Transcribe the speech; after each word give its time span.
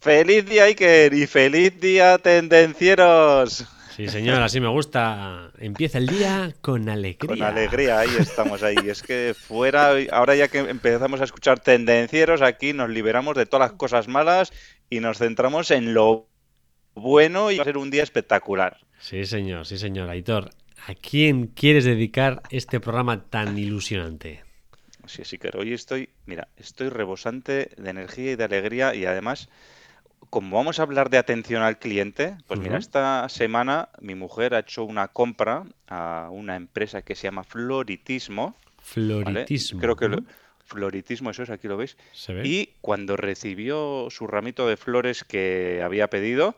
Feliz 0.00 0.46
día 0.46 0.64
Iker 0.64 1.12
y 1.12 1.26
feliz 1.26 1.80
día 1.80 2.18
tendencieros. 2.18 3.66
Sí, 3.96 4.06
señor, 4.06 4.40
así 4.42 4.60
me 4.60 4.68
gusta. 4.68 5.50
Empieza 5.58 5.98
el 5.98 6.06
día 6.06 6.54
con 6.60 6.88
alegría. 6.88 7.28
Con 7.28 7.42
alegría, 7.42 7.98
ahí 7.98 8.10
estamos 8.16 8.62
ahí. 8.62 8.76
Es 8.86 9.02
que 9.02 9.34
fuera, 9.36 9.94
ahora 10.12 10.36
ya 10.36 10.46
que 10.46 10.58
empezamos 10.58 11.20
a 11.20 11.24
escuchar 11.24 11.58
tendencieros, 11.58 12.42
aquí 12.42 12.72
nos 12.72 12.90
liberamos 12.90 13.36
de 13.36 13.46
todas 13.46 13.70
las 13.70 13.76
cosas 13.76 14.06
malas 14.06 14.52
y 14.88 15.00
nos 15.00 15.18
centramos 15.18 15.72
en 15.72 15.94
lo 15.94 16.28
bueno 16.94 17.50
y 17.50 17.56
va 17.56 17.62
a 17.62 17.64
ser 17.64 17.76
un 17.76 17.90
día 17.90 18.04
espectacular. 18.04 18.78
Sí, 19.00 19.24
señor, 19.24 19.66
sí, 19.66 19.78
señor. 19.78 20.08
Aitor, 20.10 20.50
¿a 20.86 20.94
quién 20.94 21.48
quieres 21.48 21.84
dedicar 21.84 22.40
este 22.50 22.78
programa 22.78 23.24
tan 23.24 23.58
ilusionante? 23.58 24.44
Sí, 25.06 25.24
sí, 25.24 25.38
que 25.38 25.50
hoy 25.56 25.72
estoy, 25.72 26.10
mira, 26.24 26.46
estoy 26.56 26.88
rebosante 26.88 27.70
de 27.76 27.90
energía 27.90 28.32
y 28.32 28.36
de 28.36 28.44
alegría 28.44 28.94
y 28.94 29.06
además 29.06 29.48
como 30.30 30.56
vamos 30.56 30.78
a 30.78 30.82
hablar 30.82 31.10
de 31.10 31.18
atención 31.18 31.62
al 31.62 31.78
cliente, 31.78 32.36
pues 32.46 32.60
mira, 32.60 32.78
esta 32.78 33.28
semana 33.28 33.88
mi 34.00 34.14
mujer 34.14 34.54
ha 34.54 34.60
hecho 34.60 34.84
una 34.84 35.08
compra 35.08 35.64
a 35.88 36.28
una 36.30 36.56
empresa 36.56 37.02
que 37.02 37.14
se 37.14 37.24
llama 37.24 37.44
Floritismo, 37.44 38.56
¿vale? 38.96 39.34
Floritismo. 39.44 39.80
Creo 39.80 39.96
que 39.96 40.08
lo-. 40.08 40.22
Floritismo, 40.68 41.30
eso 41.30 41.42
es, 41.42 41.50
aquí 41.50 41.66
lo 41.66 41.78
veis. 41.78 41.96
¿Se 42.12 42.34
ve? 42.34 42.46
Y 42.46 42.74
cuando 42.82 43.16
recibió 43.16 44.08
su 44.10 44.26
ramito 44.26 44.68
de 44.68 44.76
flores 44.76 45.24
que 45.24 45.80
había 45.82 46.08
pedido, 46.08 46.56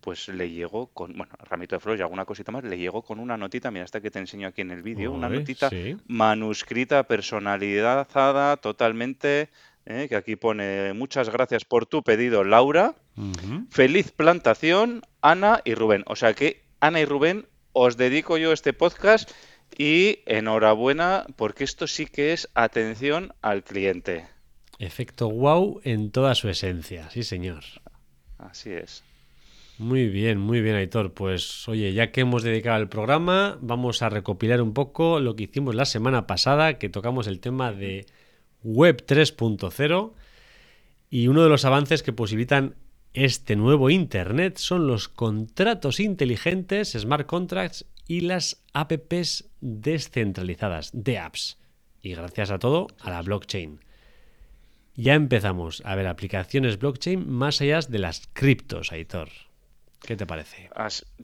pues 0.00 0.28
le 0.28 0.50
llegó 0.50 0.88
con, 0.88 1.16
bueno, 1.16 1.32
ramito 1.48 1.76
de 1.76 1.80
flores 1.80 2.00
y 2.00 2.02
alguna 2.02 2.24
cosita 2.24 2.50
más, 2.50 2.64
le 2.64 2.76
llegó 2.76 3.02
con 3.02 3.20
una 3.20 3.36
notita, 3.36 3.70
mira, 3.70 3.84
esta 3.84 4.00
que 4.00 4.10
te 4.10 4.18
enseño 4.18 4.48
aquí 4.48 4.62
en 4.62 4.72
el 4.72 4.82
vídeo, 4.82 5.12
una 5.12 5.28
notita 5.28 5.70
sí. 5.70 5.96
manuscrita, 6.08 7.04
personalizada 7.04 8.56
totalmente, 8.56 9.48
¿eh? 9.86 10.06
que 10.08 10.16
aquí 10.16 10.36
pone 10.36 10.92
muchas 10.92 11.30
gracias 11.30 11.64
por 11.64 11.86
tu 11.86 12.02
pedido, 12.02 12.44
Laura. 12.44 12.94
Feliz 13.70 14.10
plantación, 14.12 15.02
Ana 15.22 15.62
y 15.64 15.74
Rubén. 15.74 16.04
O 16.06 16.16
sea 16.16 16.34
que, 16.34 16.62
Ana 16.80 17.00
y 17.00 17.04
Rubén, 17.04 17.46
os 17.72 17.96
dedico 17.96 18.36
yo 18.36 18.52
este 18.52 18.72
podcast 18.72 19.30
y 19.78 20.20
enhorabuena 20.26 21.26
porque 21.36 21.64
esto 21.64 21.86
sí 21.86 22.06
que 22.06 22.32
es 22.32 22.48
atención 22.54 23.32
al 23.42 23.64
cliente. 23.64 24.26
Efecto 24.78 25.30
wow 25.30 25.80
en 25.84 26.10
toda 26.10 26.34
su 26.34 26.48
esencia, 26.48 27.08
sí, 27.10 27.22
señor. 27.22 27.64
Así 28.38 28.70
es. 28.70 29.02
Muy 29.78 30.08
bien, 30.08 30.38
muy 30.38 30.62
bien, 30.62 30.76
Aitor. 30.76 31.12
Pues 31.12 31.68
oye, 31.68 31.92
ya 31.92 32.10
que 32.10 32.22
hemos 32.22 32.42
dedicado 32.42 32.80
el 32.80 32.88
programa, 32.88 33.58
vamos 33.60 34.02
a 34.02 34.08
recopilar 34.08 34.62
un 34.62 34.72
poco 34.72 35.20
lo 35.20 35.36
que 35.36 35.44
hicimos 35.44 35.74
la 35.74 35.84
semana 35.84 36.26
pasada, 36.26 36.78
que 36.78 36.88
tocamos 36.88 37.26
el 37.26 37.40
tema 37.40 37.72
de 37.72 38.06
Web 38.66 39.04
3.0 39.06 40.12
y 41.08 41.28
uno 41.28 41.42
de 41.44 41.48
los 41.48 41.64
avances 41.64 42.02
que 42.02 42.12
posibilitan 42.12 42.74
este 43.14 43.54
nuevo 43.54 43.90
Internet 43.90 44.58
son 44.58 44.88
los 44.88 45.08
contratos 45.08 46.00
inteligentes, 46.00 46.92
smart 46.92 47.26
contracts 47.26 47.86
y 48.08 48.20
las 48.20 48.64
apps 48.74 49.48
descentralizadas 49.60 50.90
de 50.92 51.18
apps. 51.18 51.58
Y 52.02 52.14
gracias 52.14 52.50
a 52.50 52.58
todo, 52.58 52.88
a 53.00 53.10
la 53.10 53.22
blockchain. 53.22 53.80
Ya 54.94 55.14
empezamos 55.14 55.82
a 55.84 55.94
ver 55.94 56.06
aplicaciones 56.06 56.78
blockchain 56.78 57.30
más 57.30 57.60
allá 57.60 57.80
de 57.88 57.98
las 57.98 58.28
criptos, 58.32 58.92
Aitor. 58.92 59.28
¿Qué 60.02 60.16
te 60.16 60.26
parece? 60.26 60.70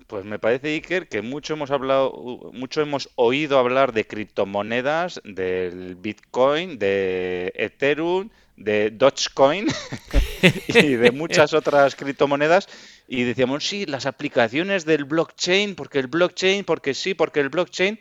Pues 0.07 0.25
me 0.25 0.39
parece, 0.39 0.69
Iker, 0.75 1.09
que 1.09 1.23
mucho 1.23 1.55
hemos 1.55 1.71
hablado, 1.71 2.51
mucho 2.53 2.81
hemos 2.81 3.11
oído 3.15 3.59
hablar 3.59 3.93
de 3.93 4.07
criptomonedas, 4.07 5.21
del 5.25 5.95
Bitcoin, 5.95 6.79
de 6.79 7.53
Ethereum, 7.55 8.31
de 8.57 8.91
Dogecoin 8.91 9.67
y 10.69 10.95
de 10.95 11.11
muchas 11.11 11.55
otras 11.55 11.95
criptomonedas. 11.95 12.69
Y 13.07 13.25
decíamos, 13.25 13.67
sí, 13.67 13.87
las 13.87 14.07
aplicaciones 14.07 14.85
del 14.85 15.05
blockchain, 15.05 15.75
porque 15.75 15.99
el 15.99 16.07
blockchain, 16.07 16.65
porque 16.65 16.95
sí, 16.95 17.15
porque 17.15 17.41
el 17.41 17.51
blockchain. 17.51 18.01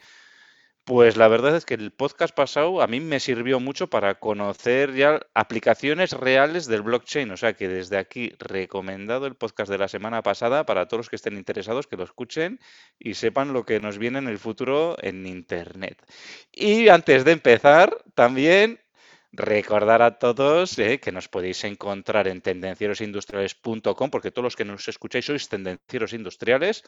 Pues 0.84 1.16
la 1.16 1.28
verdad 1.28 1.56
es 1.56 1.66
que 1.66 1.76
el 1.76 1.92
podcast 1.92 2.36
pasado 2.36 2.82
a 2.82 2.88
mí 2.88 3.00
me 3.00 3.20
sirvió 3.20 3.60
mucho 3.60 3.88
para 3.88 4.16
conocer 4.16 4.94
ya 4.96 5.22
aplicaciones 5.36 6.12
reales 6.14 6.66
del 6.66 6.82
blockchain. 6.82 7.30
O 7.32 7.38
sea 7.38 7.54
que 7.54 7.68
desde 7.68 7.98
aquí 7.98 8.34
recomendado 8.40 9.28
el 9.28 9.36
podcast 9.36 9.72
de 9.72 9.78
la 9.78 9.88
semana 9.88 10.24
pasada 10.24 10.66
para 10.66 10.88
todos 10.88 11.00
los 11.02 11.10
que 11.10 11.18
estén 11.18 11.38
interesados 11.38 11.86
que 11.88 11.98
lo 11.98 12.04
escuchen 12.04 12.60
y 13.00 13.14
sepan 13.14 13.54
lo 13.54 13.64
que 13.64 13.80
nos 13.80 14.00
viene 14.00 14.20
en 14.20 14.28
el 14.28 14.40
futuro 14.40 14.98
en 15.02 15.28
Internet. 15.28 16.04
Y 16.52 16.90
antes 16.90 17.26
de 17.26 17.34
empezar, 17.34 17.96
también 18.16 18.81
recordar 19.32 20.02
a 20.02 20.20
todos 20.20 20.78
eh, 20.80 21.00
que 21.00 21.12
nos 21.12 21.28
podéis 21.28 21.64
encontrar 21.64 22.28
en 22.28 22.42
tendencierosindustriales.com 22.42 24.10
porque 24.10 24.32
todos 24.32 24.44
los 24.44 24.56
que 24.56 24.66
nos 24.66 24.88
escucháis 24.88 25.26
sois 25.26 25.50
tendencieros 25.50 26.14
industriales. 26.14 26.84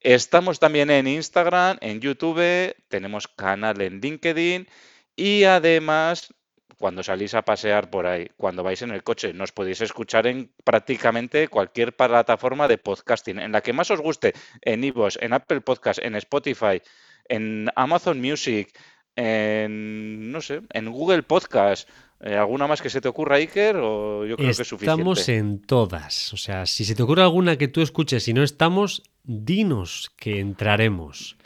Estamos 0.00 0.58
también 0.58 0.90
en 0.90 1.06
Instagram, 1.06 1.78
en 1.80 2.00
YouTube, 2.00 2.74
tenemos 2.88 3.28
canal 3.28 3.80
en 3.80 4.00
LinkedIn 4.00 4.66
y 5.14 5.44
además 5.44 6.34
cuando 6.78 7.02
salís 7.02 7.34
a 7.34 7.42
pasear 7.42 7.88
por 7.90 8.06
ahí, 8.06 8.28
cuando 8.36 8.62
vais 8.62 8.82
en 8.82 8.90
el 8.90 9.02
coche, 9.02 9.32
nos 9.32 9.52
podéis 9.52 9.80
escuchar 9.80 10.26
en 10.26 10.52
prácticamente 10.62 11.48
cualquier 11.48 11.96
plataforma 11.96 12.68
de 12.68 12.78
podcasting, 12.78 13.38
en 13.38 13.52
la 13.52 13.62
que 13.62 13.72
más 13.72 13.90
os 13.90 14.00
guste, 14.00 14.34
en 14.60 14.84
iVoox, 14.84 15.16
en 15.20 15.32
Apple 15.32 15.62
Podcast, 15.62 16.00
en 16.02 16.16
Spotify, 16.16 16.82
en 17.28 17.70
Amazon 17.76 18.20
Music, 18.20 18.76
en 19.16 20.30
no 20.30 20.40
sé, 20.40 20.62
en 20.72 20.90
Google 20.90 21.22
Podcast. 21.22 21.88
Eh, 22.20 22.34
¿Alguna 22.36 22.66
más 22.66 22.80
que 22.80 22.88
se 22.88 23.00
te 23.00 23.08
ocurra, 23.08 23.36
Iker? 23.36 23.76
O 23.76 24.24
yo 24.24 24.36
creo 24.36 24.48
que 24.48 24.50
es 24.52 24.60
Estamos 24.60 25.18
suficiente. 25.18 25.36
en 25.36 25.60
todas. 25.60 26.32
O 26.32 26.36
sea, 26.36 26.64
si 26.66 26.84
se 26.84 26.94
te 26.94 27.02
ocurre 27.02 27.22
alguna 27.22 27.56
que 27.58 27.68
tú 27.68 27.82
escuches 27.82 28.26
y 28.28 28.32
no 28.32 28.42
estamos, 28.42 29.02
dinos 29.24 30.12
que 30.16 30.40
entraremos. 30.40 31.36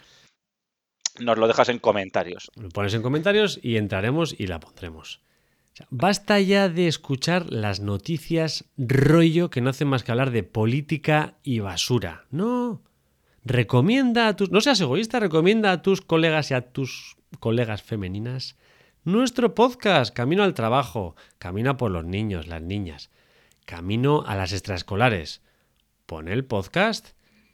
Nos 1.19 1.39
lo 1.39 1.49
dejas 1.49 1.69
en 1.69 1.79
comentarios. 1.81 2.51
Lo 2.55 2.69
pones 2.69 2.95
en 2.95 3.03
comentarios 3.03 3.59
y 3.63 3.77
entraremos 3.77 4.35
y 4.39 4.47
la 4.47 4.61
pondremos. 4.61 5.21
O 5.73 5.77
sea, 5.77 5.87
basta 5.91 6.41
ya 6.41 6.69
de 6.69 6.87
escuchar 6.87 7.53
las 7.53 7.81
noticias 7.81 8.65
rollo 8.79 9.51
que 9.51 9.61
no 9.61 9.71
hacen 9.71 9.89
más 9.89 10.03
que 10.05 10.13
hablar 10.13 10.31
de 10.31 10.45
política 10.45 11.35
y 11.43 11.59
basura. 11.61 12.25
No. 12.31 12.81
Recomienda 13.45 14.29
a 14.29 14.37
tus. 14.37 14.51
No 14.51 14.61
seas 14.61 14.81
egoísta, 14.81 15.21
recomienda 15.21 15.73
a 15.73 15.83
tus 15.83 16.01
colegas 16.01 16.51
y 16.51 16.55
a 16.55 16.73
tus 16.73 17.17
colegas 17.39 17.83
femeninas 17.83 18.57
nuestro 19.05 19.55
podcast, 19.55 20.15
Camino 20.15 20.43
al 20.43 20.55
Trabajo, 20.55 21.17
Camino 21.39 21.71
a 21.71 21.77
por 21.77 21.91
los 21.91 22.05
niños, 22.05 22.47
las 22.47 22.63
niñas, 22.63 23.11
Camino 23.65 24.25
a 24.27 24.37
las 24.37 24.53
extraescolares. 24.53 25.43
Pon 26.07 26.29
el 26.29 26.45
podcast, 26.45 27.11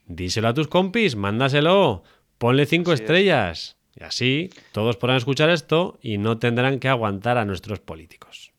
díselo 0.06 0.48
a 0.48 0.54
tus 0.54 0.68
compis, 0.68 1.14
mándaselo, 1.14 2.02
ponle 2.38 2.66
cinco 2.66 2.92
Así 2.92 2.94
es. 2.96 3.00
estrellas. 3.00 3.76
Y 3.94 4.02
así 4.02 4.50
todos 4.72 4.96
podrán 4.96 5.18
escuchar 5.18 5.50
esto 5.50 5.98
y 6.02 6.18
no 6.18 6.38
tendrán 6.38 6.80
que 6.80 6.88
aguantar 6.88 7.38
a 7.38 7.44
nuestros 7.44 7.80
políticos. 7.80 8.52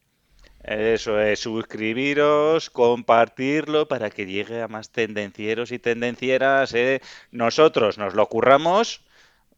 Eso 0.68 1.18
es, 1.22 1.40
suscribiros, 1.40 2.70
compartirlo 2.70 3.88
para 3.88 4.10
que 4.10 4.26
llegue 4.26 4.62
a 4.62 4.68
más 4.68 4.90
tendencieros 4.92 5.72
y 5.72 5.80
tendencieras. 5.80 6.74
¿eh? 6.74 7.02
Nosotros 7.32 7.98
nos 7.98 8.14
lo 8.16 8.28
curramos, 8.28 9.00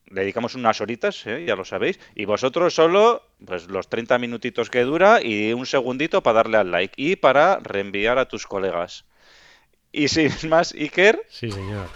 le 0.06 0.22
dedicamos 0.22 0.54
unas 0.54 0.80
horitas, 0.82 1.26
¿eh? 1.26 1.46
ya 1.48 1.56
lo 1.56 1.66
sabéis, 1.66 2.00
y 2.14 2.26
vosotros 2.26 2.76
solo 2.76 3.24
pues 3.44 3.68
los 3.70 3.90
30 3.90 4.20
minutitos 4.20 4.70
que 4.70 4.84
dura 4.84 5.20
y 5.24 5.52
un 5.52 5.66
segundito 5.66 6.22
para 6.22 6.36
darle 6.44 6.58
al 6.58 6.70
like 6.70 6.94
y 6.96 7.16
para 7.16 7.58
reenviar 7.58 8.20
a 8.20 8.28
tus 8.28 8.46
colegas. 8.46 9.06
Y 9.92 10.10
sin 10.10 10.32
más, 10.50 10.74
Iker, 10.74 11.26
Sí, 11.28 11.50
señor. 11.52 11.88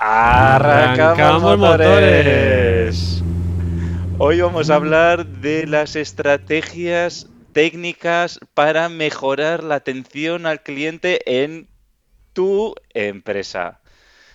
arrancamos, 0.00 1.20
Arrancamos 1.20 1.58
motores. 1.58 3.22
Hoy 4.18 4.40
vamos 4.40 4.70
a 4.70 4.74
hablar 4.74 5.24
de 5.24 5.68
las 5.68 5.94
estrategias 5.94 7.28
técnicas 7.54 8.38
para 8.52 8.90
mejorar 8.90 9.64
la 9.64 9.76
atención 9.76 10.44
al 10.44 10.62
cliente 10.62 11.42
en 11.42 11.68
tu 12.34 12.74
empresa. 12.90 13.80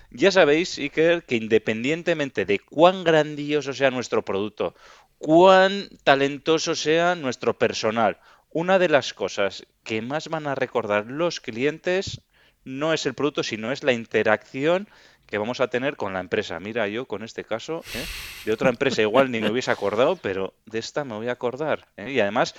Ya 0.10 0.32
sabéis, 0.32 0.80
Iker, 0.80 1.24
que 1.24 1.36
independientemente 1.36 2.46
de 2.46 2.58
cuán 2.58 3.04
grandioso 3.04 3.74
sea 3.74 3.92
nuestro 3.92 4.26
producto, 4.26 4.74
cuán 5.20 5.90
talentoso 6.04 6.74
sea 6.74 7.14
nuestro 7.14 7.60
personal 7.60 8.18
una 8.52 8.80
de 8.80 8.90
las 8.90 9.14
cosas 9.14 9.66
que 9.84 10.02
más 10.02 10.28
van 10.28 10.48
a 10.48 10.56
recordar 10.56 11.06
los 11.06 11.40
clientes 11.40 12.22
no 12.64 12.94
es 12.94 13.06
el 13.06 13.14
producto, 13.14 13.44
sino 13.44 13.72
es 13.72 13.84
la 13.84 13.94
interacción 13.94 14.90
que 15.26 15.38
vamos 15.38 15.62
a 15.62 15.68
tener 15.68 15.96
con 15.96 16.14
la 16.14 16.20
empresa. 16.20 16.60
Mira, 16.60 16.88
yo 16.88 17.06
con 17.06 17.24
este 17.24 17.44
caso, 17.44 17.84
¿eh? 17.94 18.06
de 18.46 18.52
otra 18.52 18.70
empresa 18.70 19.02
igual 19.02 19.30
ni 19.30 19.40
me 19.40 19.52
hubiese 19.52 19.70
acordado, 19.70 20.16
pero 20.16 20.56
de 20.66 20.80
esta 20.80 21.04
me 21.06 21.14
voy 21.14 21.28
a 21.30 21.34
acordar. 21.34 21.88
¿eh? 21.98 22.12
Y 22.12 22.20
además 22.20 22.56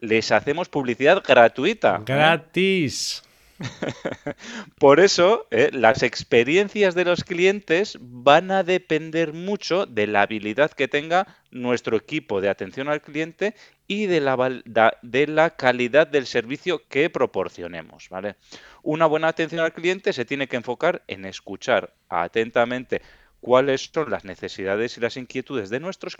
les 0.00 0.32
hacemos 0.32 0.68
publicidad 0.68 1.22
gratuita. 1.26 2.02
Gratis. 2.04 3.22
Por 4.78 5.00
eso, 5.00 5.46
¿eh? 5.50 5.68
las 5.72 6.02
experiencias 6.02 6.94
de 6.94 7.04
los 7.04 7.24
clientes 7.24 7.98
van 8.00 8.50
a 8.50 8.62
depender 8.62 9.34
mucho 9.34 9.84
de 9.86 10.06
la 10.06 10.22
habilidad 10.22 10.70
que 10.70 10.88
tenga 10.88 11.26
nuestro 11.50 11.96
equipo 11.96 12.40
de 12.40 12.48
atención 12.48 12.88
al 12.88 13.02
cliente 13.02 13.54
y 13.86 14.06
de 14.06 14.20
la, 14.20 14.54
de 15.02 15.26
la 15.26 15.50
calidad 15.50 16.06
del 16.06 16.26
servicio 16.26 16.86
que 16.88 17.10
proporcionemos. 17.10 18.08
¿vale? 18.08 18.36
Una 18.82 19.06
buena 19.06 19.28
atención 19.28 19.60
al 19.60 19.74
cliente 19.74 20.12
se 20.12 20.24
tiene 20.24 20.48
que 20.48 20.56
enfocar 20.56 21.02
en 21.06 21.26
escuchar 21.26 21.92
atentamente 22.08 23.02
cuáles 23.40 23.90
son 23.92 24.10
las 24.10 24.24
necesidades 24.24 24.96
y 24.96 25.00
las 25.00 25.16
inquietudes 25.16 25.68
de 25.70 25.80
nuestros 25.80 26.16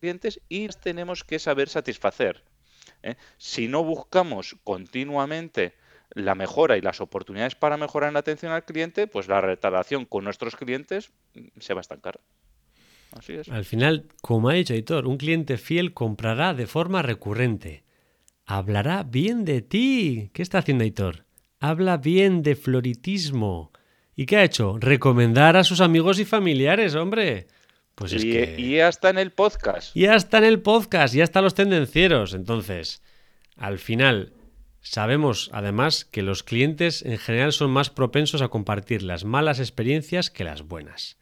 clientes 0.00 0.40
y 0.48 0.66
las 0.66 0.80
tenemos 0.80 1.24
que 1.24 1.38
saber 1.38 1.68
satisfacer. 1.68 2.42
¿Eh? 3.02 3.16
Si 3.38 3.68
no 3.68 3.84
buscamos 3.84 4.56
continuamente 4.64 5.74
la 6.10 6.34
mejora 6.34 6.76
y 6.76 6.80
las 6.80 7.00
oportunidades 7.00 7.54
para 7.54 7.76
mejorar 7.76 8.08
en 8.08 8.14
la 8.14 8.20
atención 8.20 8.52
al 8.52 8.64
cliente, 8.64 9.06
pues 9.06 9.28
la 9.28 9.40
relación 9.40 10.04
con 10.04 10.24
nuestros 10.24 10.56
clientes 10.56 11.12
se 11.58 11.74
va 11.74 11.80
a 11.80 11.82
estancar. 11.82 12.20
Al 13.50 13.64
final, 13.64 14.06
como 14.22 14.48
ha 14.48 14.54
dicho 14.54 14.72
Editor, 14.72 15.06
un 15.06 15.16
cliente 15.16 15.58
fiel 15.58 15.92
comprará 15.94 16.54
de 16.54 16.66
forma 16.66 17.02
recurrente. 17.02 17.84
Hablará 18.46 19.02
bien 19.02 19.44
de 19.44 19.62
ti. 19.62 20.30
¿Qué 20.32 20.42
está 20.42 20.58
haciendo 20.58 20.84
Editor? 20.84 21.24
Habla 21.58 21.96
bien 21.96 22.42
de 22.42 22.54
floritismo. 22.54 23.72
¿Y 24.14 24.26
qué 24.26 24.36
ha 24.36 24.44
hecho? 24.44 24.76
Recomendar 24.78 25.56
a 25.56 25.64
sus 25.64 25.80
amigos 25.80 26.18
y 26.20 26.24
familiares, 26.24 26.94
hombre. 26.94 27.48
Pues 28.00 28.14
es 28.14 28.24
y, 28.24 28.32
que... 28.32 28.56
y 28.58 28.80
hasta 28.80 29.10
en 29.10 29.18
el 29.18 29.30
podcast. 29.30 29.94
Y 29.94 30.06
hasta 30.06 30.38
en 30.38 30.44
el 30.44 30.62
podcast, 30.62 31.14
y 31.14 31.20
hasta 31.20 31.42
los 31.42 31.54
tendencieros. 31.54 32.32
Entonces, 32.32 33.02
al 33.56 33.78
final, 33.78 34.32
sabemos 34.80 35.50
además 35.52 36.06
que 36.06 36.22
los 36.22 36.42
clientes 36.42 37.02
en 37.02 37.18
general 37.18 37.52
son 37.52 37.70
más 37.70 37.90
propensos 37.90 38.40
a 38.40 38.48
compartir 38.48 39.02
las 39.02 39.26
malas 39.26 39.60
experiencias 39.60 40.30
que 40.30 40.44
las 40.44 40.62
buenas. 40.62 41.18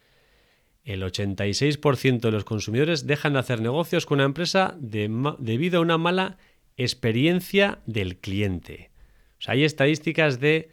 El 0.84 1.02
86% 1.02 2.20
de 2.20 2.30
los 2.30 2.44
consumidores 2.44 3.08
dejan 3.08 3.32
de 3.32 3.40
hacer 3.40 3.60
negocios 3.60 4.06
con 4.06 4.18
una 4.18 4.26
empresa 4.26 4.76
de 4.78 5.10
debido 5.40 5.78
a 5.80 5.82
una 5.82 5.98
mala 5.98 6.38
experiencia 6.76 7.80
del 7.86 8.18
cliente. 8.18 8.92
O 9.40 9.42
sea, 9.42 9.54
hay 9.54 9.64
estadísticas 9.64 10.38
de 10.38 10.70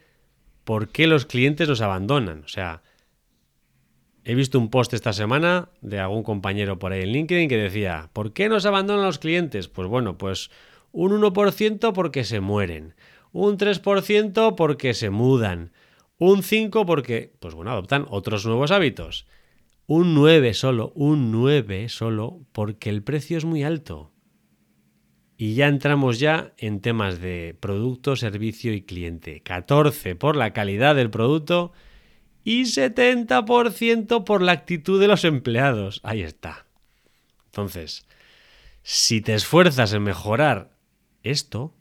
por 0.62 0.90
qué 0.90 1.08
los 1.08 1.26
clientes 1.26 1.68
nos 1.68 1.80
abandonan. 1.80 2.44
O 2.44 2.48
sea, 2.48 2.82
he 4.26 4.34
visto 4.34 4.58
un 4.58 4.70
post 4.70 4.92
esta 4.92 5.12
semana 5.12 5.68
de 5.80 6.00
algún 6.00 6.24
compañero 6.24 6.80
por 6.80 6.90
ahí 6.90 7.02
en 7.02 7.12
LinkedIn 7.12 7.48
que 7.48 7.56
decía, 7.56 8.10
¿por 8.12 8.32
qué 8.32 8.48
nos 8.48 8.66
abandonan 8.66 9.04
los 9.04 9.20
clientes? 9.20 9.68
Pues 9.68 9.86
bueno, 9.86 10.18
pues 10.18 10.50
un 10.90 11.12
1% 11.12 11.92
porque 11.92 12.24
se 12.24 12.40
mueren, 12.40 12.96
un 13.30 13.56
3% 13.56 14.56
porque 14.56 14.94
se 14.94 15.10
mudan, 15.10 15.70
un 16.18 16.42
5% 16.42 16.84
porque, 16.84 17.34
pues 17.38 17.54
bueno, 17.54 17.70
adoptan 17.70 18.04
otros 18.10 18.44
nuevos 18.44 18.72
hábitos, 18.72 19.28
un 19.86 20.16
9 20.16 20.54
solo, 20.54 20.90
un 20.96 21.30
9 21.30 21.88
solo 21.88 22.40
porque 22.50 22.90
el 22.90 23.04
precio 23.04 23.38
es 23.38 23.44
muy 23.44 23.62
alto. 23.62 24.10
Y 25.36 25.54
ya 25.54 25.68
entramos 25.68 26.18
ya 26.18 26.52
en 26.58 26.80
temas 26.80 27.20
de 27.20 27.56
producto, 27.60 28.16
servicio 28.16 28.72
y 28.72 28.82
cliente. 28.82 29.40
14 29.42 30.16
por 30.16 30.34
la 30.34 30.52
calidad 30.52 30.96
del 30.96 31.10
producto 31.10 31.72
y 32.46 32.62
70% 32.62 34.22
por 34.22 34.40
la 34.40 34.52
actitud 34.52 35.00
de 35.00 35.08
los 35.08 35.24
empleados. 35.24 36.00
Ahí 36.04 36.22
está. 36.22 36.64
Entonces, 37.46 38.06
si 38.84 39.20
te 39.20 39.34
esfuerzas 39.34 39.92
en 39.92 40.04
mejorar 40.04 40.70
esto, 41.24 41.74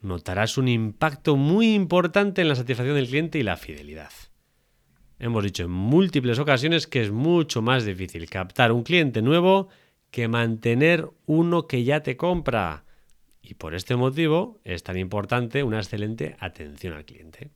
notarás 0.00 0.58
un 0.58 0.66
impacto 0.66 1.36
muy 1.36 1.72
importante 1.74 2.42
en 2.42 2.48
la 2.48 2.56
satisfacción 2.56 2.96
del 2.96 3.06
cliente 3.06 3.38
y 3.38 3.44
la 3.44 3.56
fidelidad. 3.56 4.10
Hemos 5.20 5.44
dicho 5.44 5.62
en 5.62 5.70
múltiples 5.70 6.40
ocasiones 6.40 6.88
que 6.88 7.02
es 7.02 7.12
mucho 7.12 7.62
más 7.62 7.84
difícil 7.84 8.28
captar 8.28 8.72
un 8.72 8.82
cliente 8.82 9.22
nuevo 9.22 9.68
que 10.10 10.26
mantener 10.26 11.08
uno 11.26 11.68
que 11.68 11.84
ya 11.84 12.02
te 12.02 12.16
compra. 12.16 12.84
Y 13.40 13.54
por 13.54 13.76
este 13.76 13.94
motivo 13.94 14.58
es 14.64 14.82
tan 14.82 14.98
importante 14.98 15.62
una 15.62 15.78
excelente 15.78 16.34
atención 16.40 16.94
al 16.94 17.04
cliente. 17.04 17.52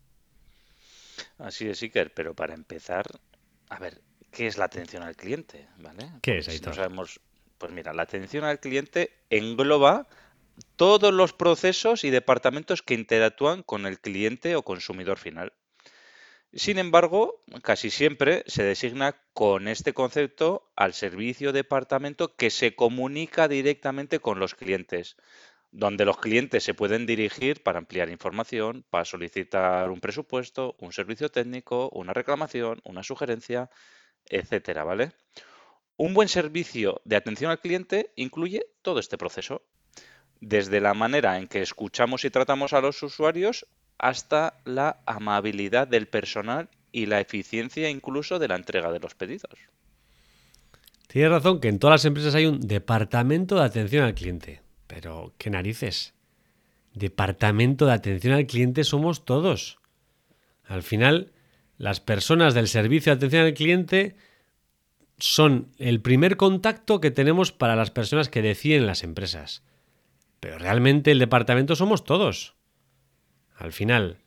Así 1.39 1.69
es, 1.69 1.83
Iker, 1.83 2.13
pero 2.15 2.35
para 2.35 2.55
empezar, 2.55 3.07
a 3.69 3.79
ver, 3.79 4.01
¿qué 4.31 4.47
es 4.47 4.59
la 4.59 4.67
atención 4.67 5.03
al 5.03 5.17
cliente? 5.17 5.69
¿Vale? 5.79 6.11
¿Qué 6.23 6.39
es, 6.39 6.47
Si 6.47 6.53
Aitor? 6.53 6.69
no 6.69 6.75
sabemos, 6.75 7.21
pues 7.59 7.73
mira, 7.73 7.93
la 7.93 8.03
atención 8.03 8.45
al 8.45 8.61
cliente 8.61 9.13
engloba 9.31 10.09
todos 10.77 11.13
los 11.13 11.33
procesos 11.33 12.05
y 12.05 12.11
departamentos 12.11 12.83
que 12.83 12.95
interactúan 12.95 13.63
con 13.63 13.87
el 13.87 13.99
cliente 14.01 14.57
o 14.57 14.63
consumidor 14.63 15.19
final. 15.19 15.53
Sin 16.53 16.79
embargo, 16.79 17.45
casi 17.63 17.91
siempre 17.91 18.43
se 18.49 18.65
designa 18.65 19.15
con 19.35 19.69
este 19.69 19.95
concepto 19.95 20.69
al 20.75 20.95
servicio 20.95 21.53
departamento 21.53 22.35
que 22.35 22.51
se 22.51 22.75
comunica 22.75 23.47
directamente 23.47 24.19
con 24.19 24.41
los 24.41 24.57
clientes, 24.57 25.17
donde 25.73 26.05
los 26.05 26.19
clientes 26.19 26.65
se 26.65 26.75
pueden 26.75 27.07
dirigir 27.07 27.63
para 27.63 27.79
ampliar 27.79 28.09
información, 28.11 28.85
para 28.91 29.05
solicitar 29.05 29.91
un 29.91 30.01
presupuesto, 30.01 30.77
un 30.81 30.93
servicio 30.93 31.29
técnico, 31.29 31.89
una 31.93 32.13
reclamación, 32.13 32.81
una 32.85 33.03
sugerencia, 33.03 33.71
etcétera, 34.27 34.85
¿vale? 34.85 35.13
Un 35.97 36.15
buen 36.15 36.29
servicio 36.29 37.01
de 37.05 37.17
atención 37.17 37.51
al 37.51 37.61
cliente 37.61 38.13
incluye 38.17 38.67
todo 38.83 39.01
este 39.01 39.19
proceso, 39.19 39.63
desde 40.41 40.81
la 40.81 40.95
manera 40.95 41.39
en 41.39 41.47
que 41.47 41.61
escuchamos 41.61 42.25
y 42.25 42.31
tratamos 42.31 42.73
a 42.73 42.81
los 42.81 43.03
usuarios 43.03 43.67
hasta 43.99 44.61
la 44.65 45.03
amabilidad 45.07 45.87
del 45.87 46.09
personal 46.09 46.71
y 46.91 47.07
la 47.07 47.21
eficiencia 47.21 47.91
incluso 47.91 48.39
de 48.39 48.49
la 48.49 48.57
entrega 48.57 48.91
de 48.91 48.99
los 48.99 49.15
pedidos. 49.15 49.53
Tienes 51.07 51.31
razón 51.31 51.61
que 51.61 51.69
en 51.69 51.79
todas 51.79 51.95
las 51.95 52.05
empresas 52.07 52.35
hay 52.35 52.47
un 52.47 52.61
departamento 52.61 53.57
de 53.57 53.65
atención 53.65 54.05
al 54.05 54.15
cliente. 54.15 54.63
Pero, 54.91 55.35
¿qué 55.39 55.51
narices? 55.51 56.15
Departamento 56.95 57.87
de 57.87 57.93
atención 57.93 58.35
al 58.35 58.49
cliente 58.49 58.83
somos 58.83 59.25
todos. 59.25 59.79
Al 60.65 60.83
final, 60.83 61.33
las 61.79 62.01
personas 62.01 62.55
del 62.55 62.67
servicio 62.67 63.13
de 63.13 63.17
atención 63.19 63.45
al 63.45 63.55
cliente 63.55 64.17
son 65.17 65.69
el 65.79 66.01
primer 66.01 66.37
contacto 66.37 67.01
que 67.01 67.13
tenemos 67.13 67.53
para 67.53 67.77
las 67.77 67.93
personas 67.93 68.29
que 68.29 68.43
deciden 68.43 68.89
las 68.89 69.05
empresas. 69.05 69.63
Pero 70.41 70.59
realmente 70.59 71.13
el 71.13 71.21
departamento 71.21 71.77
somos 71.77 72.03
todos. 72.03 72.57
Al 73.55 73.73
final, 73.73 74.19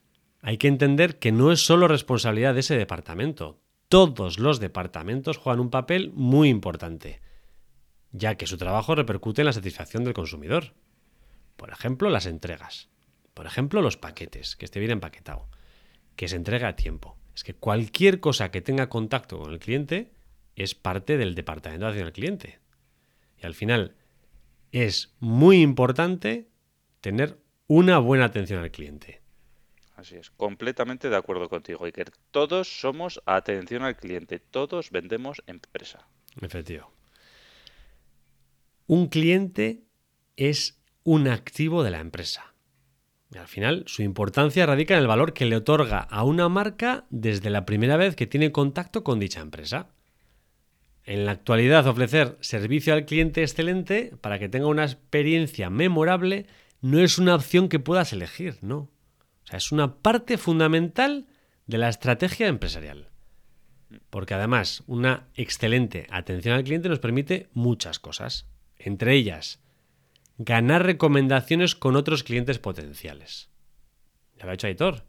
hay 0.42 0.58
que 0.58 0.70
entender 0.70 1.20
que 1.20 1.34
no 1.34 1.52
es 1.52 1.66
solo 1.66 1.90
responsabilidad 1.90 2.54
de 2.54 2.62
ese 2.62 2.78
departamento. 2.78 3.60
Todos 3.90 4.40
los 4.40 4.62
departamentos 4.62 5.36
juegan 5.36 5.60
un 5.60 5.72
papel 5.72 6.14
muy 6.14 6.48
importante, 6.48 7.20
ya 8.14 8.36
que 8.36 8.48
su 8.48 8.58
trabajo 8.58 8.96
repercute 8.96 9.42
en 9.42 9.48
la 9.48 9.54
satisfacción 9.54 10.04
del 10.04 10.14
consumidor. 10.14 10.74
Por 11.58 11.72
ejemplo, 11.72 12.10
las 12.10 12.28
entregas. 12.28 12.90
Por 13.34 13.48
ejemplo, 13.48 13.82
los 13.82 13.98
paquetes, 13.98 14.56
que 14.56 14.66
esté 14.66 14.80
bien 14.80 14.92
empaquetado. 14.92 15.50
Que 16.16 16.28
se 16.28 16.36
entregue 16.36 16.66
a 16.66 16.76
tiempo. 16.76 17.18
Es 17.36 17.44
que 17.44 17.56
cualquier 17.56 18.20
cosa 18.20 18.52
que 18.52 18.62
tenga 18.62 18.88
contacto 18.88 19.40
con 19.40 19.52
el 19.52 19.60
cliente 19.60 20.14
es 20.56 20.76
parte 20.76 21.18
del 21.18 21.34
departamento 21.34 21.86
de 21.86 21.90
atención 21.90 22.08
al 22.08 22.14
cliente. 22.14 22.60
Y 23.42 23.46
al 23.48 23.56
final, 23.56 23.96
es 24.72 25.16
muy 25.20 25.62
importante 25.62 26.50
tener 27.02 27.40
una 27.68 27.98
buena 27.98 28.26
atención 28.26 28.62
al 28.62 28.72
cliente. 28.72 29.22
Así 29.96 30.16
es, 30.16 30.30
completamente 30.30 31.10
de 31.10 31.16
acuerdo 31.16 31.50
contigo, 31.50 31.86
Iker. 31.86 32.12
Todos 32.30 32.80
somos 32.80 33.22
atención 33.26 33.84
al 33.84 33.96
cliente, 33.96 34.40
todos 34.40 34.92
vendemos 34.92 35.42
empresa. 35.48 36.08
Efectivo. 36.42 36.92
Un 38.96 39.08
cliente 39.08 39.82
es 40.38 40.80
un 41.04 41.28
activo 41.28 41.82
de 41.82 41.90
la 41.90 42.00
empresa. 42.00 42.54
Al 43.36 43.48
final, 43.48 43.86
su 43.88 44.04
importancia 44.04 44.68
radica 44.68 44.94
en 44.94 45.00
el 45.00 45.08
valor 45.08 45.34
que 45.34 45.48
le 45.48 45.56
otorga 45.56 45.98
a 45.98 46.24
una 46.24 46.48
marca 46.48 47.08
desde 47.10 47.50
la 47.50 47.66
primera 47.66 47.98
vez 47.98 48.16
que 48.16 48.28
tiene 48.28 48.52
contacto 48.52 49.04
con 49.04 49.20
dicha 49.20 49.42
empresa. 49.42 49.88
En 51.06 51.26
la 51.26 51.32
actualidad, 51.32 51.88
ofrecer 51.88 52.38
servicio 52.42 52.94
al 52.94 53.06
cliente 53.06 53.42
excelente 53.42 54.14
para 54.22 54.38
que 54.38 54.48
tenga 54.48 54.68
una 54.68 54.86
experiencia 54.86 55.72
memorable 55.72 56.46
no 56.82 57.00
es 57.00 57.18
una 57.18 57.34
opción 57.34 57.70
que 57.70 57.80
puedas 57.80 58.14
elegir, 58.14 58.60
no. 58.62 58.78
O 58.78 59.46
sea, 59.46 59.58
es 59.58 59.72
una 59.72 59.96
parte 59.96 60.38
fundamental 60.38 61.26
de 61.66 61.80
la 61.80 61.90
estrategia 61.90 62.46
empresarial. 62.46 63.10
Porque 64.12 64.36
además, 64.36 64.84
una 64.86 65.30
excelente 65.34 66.06
atención 66.12 66.54
al 66.54 66.64
cliente 66.64 66.90
nos 66.90 67.00
permite 67.00 67.50
muchas 67.54 67.98
cosas. 67.98 68.53
Entre 68.78 69.16
ellas, 69.16 69.60
ganar 70.38 70.86
recomendaciones 70.86 71.76
con 71.76 71.96
otros 71.96 72.24
clientes 72.24 72.60
potenciales. 72.60 73.50
Ya 74.38 74.46
lo 74.46 74.52
ha 74.52 74.54
hecho 74.56 74.68
Aitor. 74.68 75.04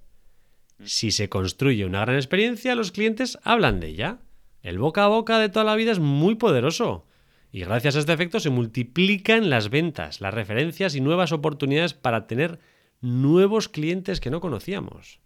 Si 0.85 1.11
se 1.11 1.28
construye 1.28 1.85
una 1.85 2.00
gran 2.00 2.16
experiencia, 2.16 2.75
los 2.75 2.92
clientes 2.92 3.38
hablan 3.42 3.80
de 3.80 3.88
ella. 3.88 4.18
El 4.62 4.78
boca 4.78 5.04
a 5.04 5.09
boca 5.09 5.38
de 5.38 5.49
toda 5.49 5.64
la 5.64 5.76
vida 5.76 5.92
es 5.92 5.99
muy 5.99 6.35
poderoso. 6.35 7.06
Y 7.52 7.61
gracias 7.61 7.94
a 7.94 8.00
este 8.00 8.12
efecto 8.12 8.40
se 8.40 8.50
multiplican 8.50 9.49
las 9.49 9.71
ventas, 9.71 10.21
las 10.21 10.35
referencias 10.35 10.94
y 10.94 11.00
nuevas 11.00 11.30
oportunidades 11.30 11.94
para 11.94 12.26
tener 12.26 12.59
nuevos 13.00 13.68
clientes 13.68 14.21
que 14.21 14.30
no 14.30 14.40
conocíamos. 14.40 15.21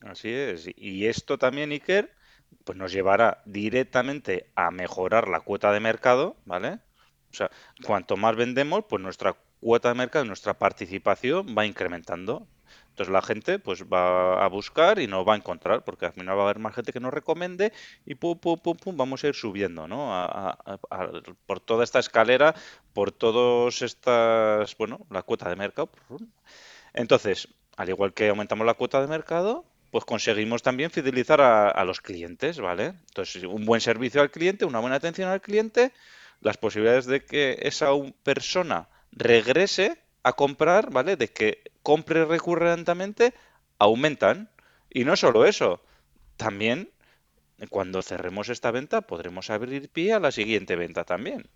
Así 0.00 0.30
es. 0.30 0.68
Y 0.76 1.06
esto 1.06 1.38
también, 1.38 1.70
Iker, 1.70 2.10
pues 2.64 2.76
nos 2.76 2.92
llevará 2.92 3.42
directamente 3.44 4.50
a 4.54 4.70
mejorar 4.70 5.28
la 5.28 5.40
cuota 5.40 5.72
de 5.72 5.80
mercado, 5.80 6.36
¿vale? 6.44 6.80
O 7.34 7.36
sea, 7.36 7.50
cuanto 7.84 8.16
más 8.16 8.36
vendemos, 8.36 8.84
pues 8.88 9.02
nuestra 9.02 9.36
cuota 9.60 9.88
de 9.88 9.94
mercado, 9.94 10.24
nuestra 10.24 10.54
participación 10.54 11.54
va 11.56 11.66
incrementando. 11.66 12.46
Entonces 12.90 13.12
la 13.12 13.22
gente 13.22 13.58
pues 13.58 13.82
va 13.84 14.44
a 14.44 14.48
buscar 14.48 15.00
y 15.00 15.08
nos 15.08 15.26
va 15.26 15.34
a 15.34 15.36
encontrar, 15.36 15.82
porque 15.84 16.06
al 16.06 16.12
final 16.12 16.38
va 16.38 16.42
a 16.42 16.44
haber 16.44 16.60
más 16.60 16.76
gente 16.76 16.92
que 16.92 17.00
nos 17.00 17.12
recomiende 17.12 17.72
y 18.06 18.14
pum, 18.14 18.38
pum, 18.38 18.56
pum, 18.56 18.76
pum, 18.76 18.96
vamos 18.96 19.24
a 19.24 19.28
ir 19.28 19.34
subiendo, 19.34 19.88
¿no? 19.88 20.12
por 21.46 21.58
toda 21.58 21.82
esta 21.82 21.98
escalera, 21.98 22.54
por 22.92 23.10
todas 23.10 23.82
estas, 23.82 24.76
bueno, 24.76 25.00
la 25.10 25.22
cuota 25.22 25.48
de 25.48 25.56
mercado. 25.56 25.90
Entonces, 26.92 27.48
al 27.76 27.88
igual 27.88 28.14
que 28.14 28.28
aumentamos 28.28 28.64
la 28.64 28.74
cuota 28.74 29.00
de 29.00 29.08
mercado, 29.08 29.64
pues 29.90 30.04
conseguimos 30.04 30.62
también 30.62 30.90
fidelizar 30.92 31.40
a, 31.40 31.70
a 31.70 31.84
los 31.84 32.00
clientes, 32.00 32.60
¿vale? 32.60 32.94
Entonces, 33.08 33.42
un 33.42 33.64
buen 33.64 33.80
servicio 33.80 34.20
al 34.20 34.30
cliente, 34.30 34.64
una 34.64 34.78
buena 34.78 34.96
atención 34.96 35.30
al 35.30 35.40
cliente, 35.40 35.92
las 36.44 36.58
posibilidades 36.58 37.06
de 37.06 37.24
que 37.24 37.58
esa 37.62 37.88
persona 38.22 38.88
regrese 39.10 39.98
a 40.22 40.34
comprar, 40.34 40.92
¿vale? 40.92 41.16
De 41.16 41.28
que 41.28 41.62
compre 41.82 42.24
recurrentemente, 42.24 43.34
aumentan. 43.78 44.50
Y 44.90 45.04
no 45.04 45.16
solo 45.16 45.46
eso, 45.46 45.82
también 46.36 46.90
cuando 47.70 48.02
cerremos 48.02 48.48
esta 48.50 48.70
venta 48.70 49.02
podremos 49.02 49.48
abrir 49.50 49.88
pie 49.88 50.12
a 50.12 50.20
la 50.20 50.30
siguiente 50.30 50.76
venta 50.76 51.04
también. 51.04 51.48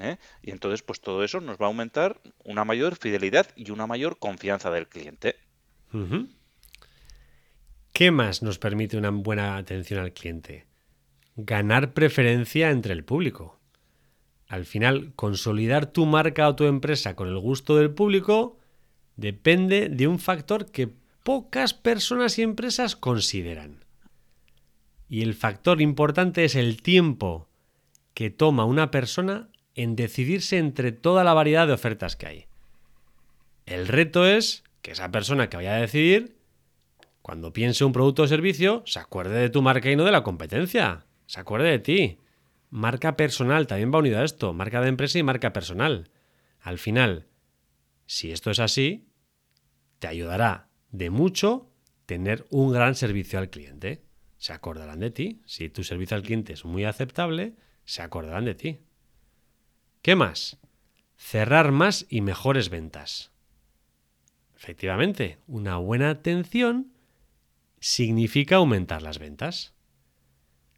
¿eh? 0.00 0.18
Y 0.42 0.52
entonces, 0.52 0.82
pues 0.82 1.00
todo 1.00 1.24
eso 1.24 1.40
nos 1.40 1.58
va 1.58 1.66
a 1.66 1.68
aumentar 1.68 2.20
una 2.44 2.64
mayor 2.64 2.96
fidelidad 2.96 3.46
y 3.56 3.70
una 3.72 3.86
mayor 3.86 4.18
confianza 4.18 4.70
del 4.70 4.88
cliente. 4.88 5.36
¿Qué 7.92 8.10
más 8.12 8.42
nos 8.42 8.58
permite 8.58 8.96
una 8.96 9.10
buena 9.10 9.56
atención 9.56 9.98
al 10.00 10.12
cliente? 10.12 10.66
Ganar 11.34 11.92
preferencia 11.92 12.70
entre 12.70 12.92
el 12.92 13.04
público. 13.04 13.57
Al 14.48 14.64
final, 14.64 15.12
consolidar 15.14 15.86
tu 15.86 16.06
marca 16.06 16.48
o 16.48 16.56
tu 16.56 16.64
empresa 16.64 17.14
con 17.14 17.28
el 17.28 17.38
gusto 17.38 17.76
del 17.76 17.90
público 17.90 18.58
depende 19.16 19.90
de 19.90 20.08
un 20.08 20.18
factor 20.18 20.70
que 20.70 20.90
pocas 21.22 21.74
personas 21.74 22.38
y 22.38 22.42
empresas 22.42 22.96
consideran. 22.96 23.84
Y 25.08 25.22
el 25.22 25.34
factor 25.34 25.82
importante 25.82 26.44
es 26.44 26.54
el 26.54 26.80
tiempo 26.80 27.48
que 28.14 28.30
toma 28.30 28.64
una 28.64 28.90
persona 28.90 29.48
en 29.74 29.96
decidirse 29.96 30.58
entre 30.58 30.92
toda 30.92 31.24
la 31.24 31.34
variedad 31.34 31.66
de 31.66 31.74
ofertas 31.74 32.16
que 32.16 32.26
hay. 32.26 32.46
El 33.66 33.86
reto 33.86 34.26
es 34.26 34.64
que 34.80 34.92
esa 34.92 35.10
persona 35.10 35.50
que 35.50 35.58
vaya 35.58 35.74
a 35.74 35.80
decidir, 35.80 36.38
cuando 37.20 37.52
piense 37.52 37.84
un 37.84 37.92
producto 37.92 38.22
o 38.22 38.26
servicio, 38.26 38.82
se 38.86 38.98
acuerde 38.98 39.38
de 39.38 39.50
tu 39.50 39.60
marca 39.60 39.90
y 39.90 39.96
no 39.96 40.04
de 40.04 40.12
la 40.12 40.22
competencia. 40.22 41.04
Se 41.26 41.40
acuerde 41.40 41.70
de 41.70 41.78
ti. 41.78 42.18
Marca 42.70 43.16
personal 43.16 43.66
también 43.66 43.92
va 43.92 43.98
unido 43.98 44.18
a 44.18 44.24
esto, 44.24 44.52
marca 44.52 44.80
de 44.80 44.88
empresa 44.88 45.18
y 45.18 45.22
marca 45.22 45.52
personal. 45.52 46.10
Al 46.60 46.78
final, 46.78 47.26
si 48.06 48.30
esto 48.30 48.50
es 48.50 48.58
así, 48.58 49.08
te 49.98 50.08
ayudará 50.08 50.68
de 50.90 51.10
mucho 51.10 51.70
tener 52.06 52.46
un 52.50 52.72
gran 52.72 52.94
servicio 52.94 53.38
al 53.38 53.50
cliente. 53.50 54.02
Se 54.36 54.52
acordarán 54.52 55.00
de 55.00 55.10
ti. 55.10 55.42
Si 55.46 55.68
tu 55.68 55.82
servicio 55.82 56.16
al 56.16 56.22
cliente 56.22 56.52
es 56.52 56.64
muy 56.64 56.84
aceptable, 56.84 57.56
se 57.84 58.02
acordarán 58.02 58.44
de 58.44 58.54
ti. 58.54 58.78
¿Qué 60.02 60.14
más? 60.14 60.58
Cerrar 61.16 61.72
más 61.72 62.06
y 62.08 62.20
mejores 62.20 62.68
ventas. 62.68 63.32
Efectivamente, 64.56 65.38
una 65.46 65.76
buena 65.76 66.10
atención 66.10 66.92
significa 67.80 68.56
aumentar 68.56 69.02
las 69.02 69.18
ventas. 69.18 69.74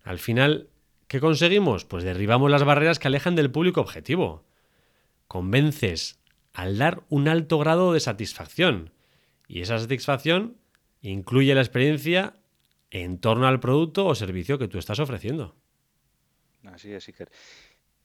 Al 0.03 0.19
final, 0.19 0.69
¿Qué 1.11 1.19
conseguimos? 1.19 1.85
Pues 1.85 2.05
derribamos 2.05 2.52
las 2.52 2.62
barreras 2.62 3.00
que 3.00 3.09
alejan 3.09 3.35
del 3.35 3.50
público 3.50 3.81
objetivo. 3.81 4.45
Convences 5.26 6.21
al 6.52 6.79
dar 6.79 7.02
un 7.09 7.26
alto 7.26 7.59
grado 7.59 7.93
de 7.93 7.99
satisfacción. 7.99 8.93
Y 9.49 9.62
esa 9.62 9.81
satisfacción 9.81 10.57
incluye 11.02 11.52
la 11.52 11.62
experiencia 11.62 12.35
en 12.93 13.19
torno 13.19 13.49
al 13.49 13.59
producto 13.59 14.07
o 14.07 14.14
servicio 14.14 14.57
que 14.57 14.69
tú 14.69 14.79
estás 14.79 15.00
ofreciendo. 15.00 15.57
Así 16.64 16.93
es, 16.93 17.09
Iker. 17.09 17.29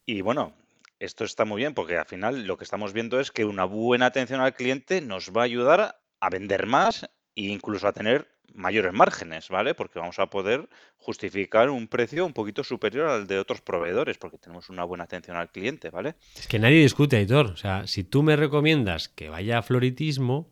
Y 0.07 0.21
bueno, 0.21 0.55
esto 0.97 1.25
está 1.25 1.45
muy 1.45 1.59
bien 1.59 1.75
porque 1.75 1.97
al 1.97 2.07
final 2.07 2.47
lo 2.47 2.57
que 2.57 2.63
estamos 2.63 2.91
viendo 2.91 3.19
es 3.19 3.29
que 3.29 3.45
una 3.45 3.65
buena 3.65 4.07
atención 4.07 4.41
al 4.41 4.55
cliente 4.55 5.01
nos 5.01 5.31
va 5.31 5.41
a 5.41 5.45
ayudar 5.45 6.01
a 6.19 6.29
vender 6.31 6.65
más 6.65 7.03
e 7.35 7.43
incluso 7.43 7.87
a 7.87 7.93
tener 7.93 8.34
mayores 8.53 8.93
márgenes, 8.93 9.49
¿vale? 9.49 9.73
Porque 9.73 9.99
vamos 9.99 10.19
a 10.19 10.27
poder 10.27 10.69
justificar 10.97 11.69
un 11.69 11.87
precio 11.87 12.25
un 12.25 12.33
poquito 12.33 12.63
superior 12.63 13.09
al 13.09 13.27
de 13.27 13.39
otros 13.39 13.61
proveedores, 13.61 14.17
porque 14.17 14.37
tenemos 14.37 14.69
una 14.69 14.83
buena 14.83 15.05
atención 15.05 15.37
al 15.37 15.49
cliente, 15.49 15.89
¿vale? 15.89 16.15
Es 16.35 16.47
que 16.47 16.59
nadie 16.59 16.81
discute, 16.81 17.17
Aitor. 17.17 17.47
O 17.47 17.57
sea, 17.57 17.87
si 17.87 18.03
tú 18.03 18.23
me 18.23 18.35
recomiendas 18.35 19.09
que 19.09 19.29
vaya 19.29 19.57
a 19.57 19.63
floritismo, 19.63 20.49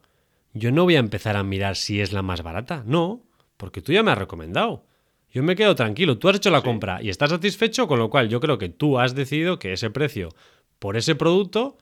yo 0.53 0.71
no 0.71 0.83
voy 0.83 0.95
a 0.95 0.99
empezar 0.99 1.35
a 1.35 1.43
mirar 1.43 1.75
si 1.75 2.01
es 2.01 2.13
la 2.13 2.21
más 2.21 2.43
barata. 2.43 2.83
No, 2.85 3.23
porque 3.57 3.81
tú 3.81 3.91
ya 3.91 4.03
me 4.03 4.11
has 4.11 4.17
recomendado. 4.17 4.85
Yo 5.31 5.41
me 5.41 5.55
quedo 5.55 5.73
tranquilo, 5.75 6.19
tú 6.19 6.29
has 6.29 6.35
hecho 6.35 6.51
la 6.51 6.61
compra 6.61 7.01
y 7.01 7.09
estás 7.09 7.31
satisfecho, 7.31 7.87
con 7.87 7.97
lo 7.97 8.09
cual 8.09 8.29
yo 8.29 8.39
creo 8.39 8.59
que 8.59 8.69
tú 8.69 8.99
has 8.99 9.15
decidido 9.15 9.57
que 9.57 9.73
ese 9.73 9.89
precio 9.89 10.29
por 10.77 10.95
ese 10.95 11.15
producto 11.15 11.77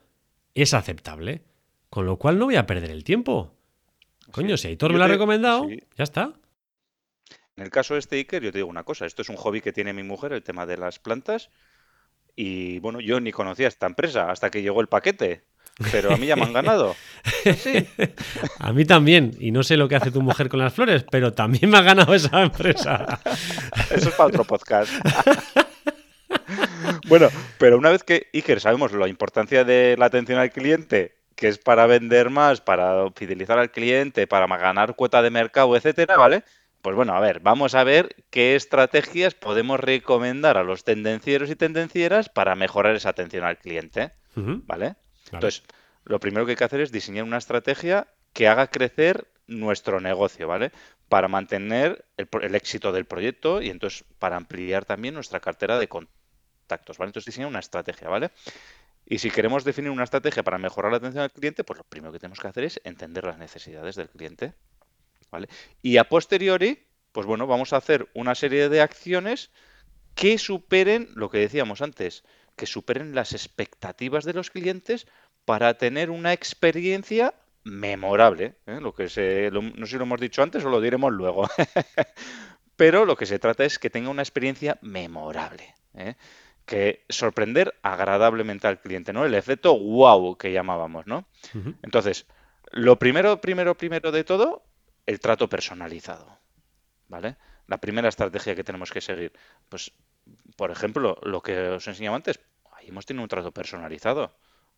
es 0.53 0.73
aceptable. 0.73 1.43
Con 1.89 2.05
lo 2.05 2.15
cual 2.17 2.39
no 2.39 2.45
voy 2.45 2.55
a 2.55 2.65
perder 2.65 2.89
el 2.89 3.03
tiempo. 3.03 3.53
Coño, 4.31 4.57
si 4.57 4.67
Aitor 4.69 4.91
me 4.91 4.97
lo 4.97 5.05
ha 5.05 5.07
recomendado, 5.07 5.67
ya 5.69 6.03
está. 6.03 6.33
En 7.55 7.63
el 7.63 7.69
caso 7.69 7.95
de 7.95 7.99
este 7.99 8.15
Iker, 8.15 8.41
yo 8.41 8.51
te 8.51 8.59
digo 8.59 8.69
una 8.69 8.83
cosa, 8.83 9.05
esto 9.05 9.21
es 9.21 9.29
un 9.29 9.35
hobby 9.35 9.61
que 9.61 9.73
tiene 9.73 9.93
mi 9.93 10.03
mujer, 10.03 10.33
el 10.33 10.43
tema 10.43 10.65
de 10.65 10.77
las 10.77 10.99
plantas, 10.99 11.49
y 12.35 12.79
bueno, 12.79 13.01
yo 13.01 13.19
ni 13.19 13.31
conocía 13.31 13.67
esta 13.67 13.85
empresa 13.85 14.31
hasta 14.31 14.49
que 14.49 14.61
llegó 14.61 14.81
el 14.81 14.87
paquete, 14.87 15.43
pero 15.91 16.13
a 16.13 16.17
mí 16.17 16.27
ya 16.27 16.35
me 16.35 16.43
han 16.43 16.53
ganado. 16.53 16.95
Sí. 17.57 17.87
A 18.59 18.71
mí 18.71 18.85
también, 18.85 19.35
y 19.39 19.49
no 19.49 19.63
sé 19.63 19.75
lo 19.75 19.89
que 19.89 19.95
hace 19.95 20.11
tu 20.11 20.21
mujer 20.21 20.47
con 20.47 20.59
las 20.59 20.73
flores, 20.73 21.03
pero 21.09 21.33
también 21.33 21.71
me 21.71 21.79
ha 21.79 21.81
ganado 21.81 22.13
esa 22.13 22.43
empresa. 22.43 23.19
Eso 23.89 24.09
es 24.09 24.15
para 24.15 24.27
otro 24.27 24.43
podcast. 24.43 24.91
Bueno, 27.07 27.27
pero 27.57 27.77
una 27.77 27.89
vez 27.89 28.03
que 28.03 28.27
Iker 28.33 28.61
sabemos 28.61 28.93
la 28.93 29.07
importancia 29.07 29.65
de 29.65 29.95
la 29.97 30.05
atención 30.05 30.39
al 30.39 30.51
cliente 30.51 31.15
que 31.41 31.47
es 31.47 31.57
para 31.57 31.87
vender 31.87 32.29
más, 32.29 32.61
para 32.61 33.09
fidelizar 33.15 33.57
al 33.57 33.71
cliente, 33.71 34.27
para 34.27 34.45
ganar 34.57 34.95
cuota 34.95 35.23
de 35.23 35.31
mercado, 35.31 35.75
etcétera, 35.75 36.15
¿vale? 36.15 36.43
Pues 36.83 36.95
bueno, 36.95 37.15
a 37.15 37.19
ver, 37.19 37.39
vamos 37.39 37.73
a 37.73 37.83
ver 37.83 38.15
qué 38.29 38.55
estrategias 38.55 39.33
podemos 39.33 39.79
recomendar 39.79 40.59
a 40.59 40.63
los 40.63 40.83
tendencieros 40.83 41.49
y 41.49 41.55
tendencieras 41.55 42.29
para 42.29 42.53
mejorar 42.53 42.95
esa 42.95 43.09
atención 43.09 43.43
al 43.43 43.57
cliente, 43.57 44.11
¿vale? 44.35 44.97
Entonces, 45.31 45.63
lo 46.05 46.19
primero 46.19 46.45
que 46.45 46.51
hay 46.51 46.57
que 46.57 46.63
hacer 46.63 46.79
es 46.79 46.91
diseñar 46.91 47.23
una 47.23 47.39
estrategia 47.39 48.05
que 48.33 48.47
haga 48.47 48.67
crecer 48.67 49.25
nuestro 49.47 49.99
negocio, 49.99 50.47
¿vale? 50.47 50.71
Para 51.09 51.27
mantener 51.27 52.05
el, 52.17 52.29
el, 52.39 52.53
éxito 52.53 52.91
del 52.91 53.05
proyecto 53.05 53.63
y 53.63 53.71
entonces 53.71 54.05
para 54.19 54.37
ampliar 54.37 54.85
también 54.85 55.15
nuestra 55.15 55.39
cartera 55.39 55.79
de 55.79 55.87
contactos, 55.87 56.99
¿vale? 56.99 57.09
Entonces 57.09 57.25
diseñar 57.25 57.49
una 57.49 57.59
estrategia, 57.61 58.09
¿vale? 58.09 58.29
Y 59.11 59.17
si 59.19 59.29
queremos 59.29 59.65
definir 59.65 59.91
una 59.91 60.05
estrategia 60.05 60.41
para 60.41 60.57
mejorar 60.57 60.89
la 60.89 60.99
atención 60.99 61.23
al 61.23 61.33
cliente, 61.33 61.65
pues 61.65 61.77
lo 61.77 61.83
primero 61.83 62.13
que 62.13 62.19
tenemos 62.19 62.39
que 62.39 62.47
hacer 62.47 62.63
es 62.63 62.79
entender 62.85 63.25
las 63.25 63.37
necesidades 63.37 63.97
del 63.97 64.07
cliente. 64.07 64.53
¿vale? 65.29 65.49
Y 65.81 65.97
a 65.97 66.05
posteriori, 66.05 66.87
pues 67.11 67.27
bueno, 67.27 67.45
vamos 67.45 67.73
a 67.73 67.75
hacer 67.75 68.07
una 68.13 68.35
serie 68.35 68.69
de 68.69 68.79
acciones 68.79 69.51
que 70.15 70.37
superen 70.37 71.09
lo 71.13 71.29
que 71.29 71.39
decíamos 71.39 71.81
antes, 71.81 72.23
que 72.55 72.65
superen 72.65 73.13
las 73.13 73.33
expectativas 73.33 74.23
de 74.23 74.31
los 74.31 74.49
clientes 74.49 75.07
para 75.43 75.73
tener 75.73 76.09
una 76.09 76.31
experiencia 76.31 77.33
memorable. 77.65 78.55
¿eh? 78.65 78.79
Lo 78.79 78.95
que 78.95 79.09
se, 79.09 79.51
no 79.51 79.85
sé 79.85 79.91
si 79.91 79.97
lo 79.97 80.03
hemos 80.03 80.21
dicho 80.21 80.41
antes 80.41 80.63
o 80.63 80.69
lo 80.69 80.79
diremos 80.79 81.11
luego. 81.11 81.49
Pero 82.77 83.03
lo 83.03 83.17
que 83.17 83.25
se 83.25 83.39
trata 83.39 83.65
es 83.65 83.77
que 83.77 83.89
tenga 83.89 84.09
una 84.09 84.21
experiencia 84.21 84.79
memorable. 84.81 85.75
¿eh? 85.95 86.15
Que 86.71 87.03
sorprender 87.09 87.77
agradablemente 87.81 88.65
al 88.65 88.79
cliente, 88.79 89.11
¿no? 89.11 89.25
El 89.25 89.35
efecto 89.35 89.77
wow 89.77 90.37
que 90.37 90.53
llamábamos, 90.53 91.05
¿no? 91.05 91.27
Entonces, 91.83 92.27
lo 92.71 92.97
primero, 92.97 93.41
primero, 93.41 93.75
primero 93.75 94.09
de 94.13 94.23
todo, 94.23 94.63
el 95.05 95.19
trato 95.19 95.49
personalizado, 95.49 96.39
¿vale? 97.09 97.35
La 97.67 97.79
primera 97.81 98.07
estrategia 98.07 98.55
que 98.55 98.63
tenemos 98.63 98.89
que 98.89 99.01
seguir. 99.01 99.33
Pues, 99.67 99.91
por 100.55 100.71
ejemplo, 100.71 101.17
lo 101.23 101.41
que 101.41 101.59
os 101.71 101.85
enseñaba 101.89 102.15
antes, 102.15 102.39
ahí 102.71 102.87
hemos 102.87 103.05
tenido 103.05 103.23
un 103.23 103.27
trato 103.27 103.51
personalizado. 103.51 104.33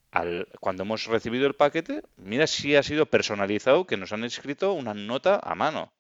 al, 0.10 0.48
cuando 0.60 0.82
hemos 0.82 1.06
recibido 1.06 1.46
el 1.46 1.54
paquete, 1.54 2.02
mira 2.18 2.48
si 2.48 2.76
ha 2.76 2.82
sido 2.82 3.06
personalizado, 3.06 3.86
que 3.86 3.98
nos 3.98 4.14
han 4.14 4.24
escrito 4.24 4.74
una 4.74 4.96
nota 4.96 5.40
a 5.44 5.54
mano. 5.54 5.94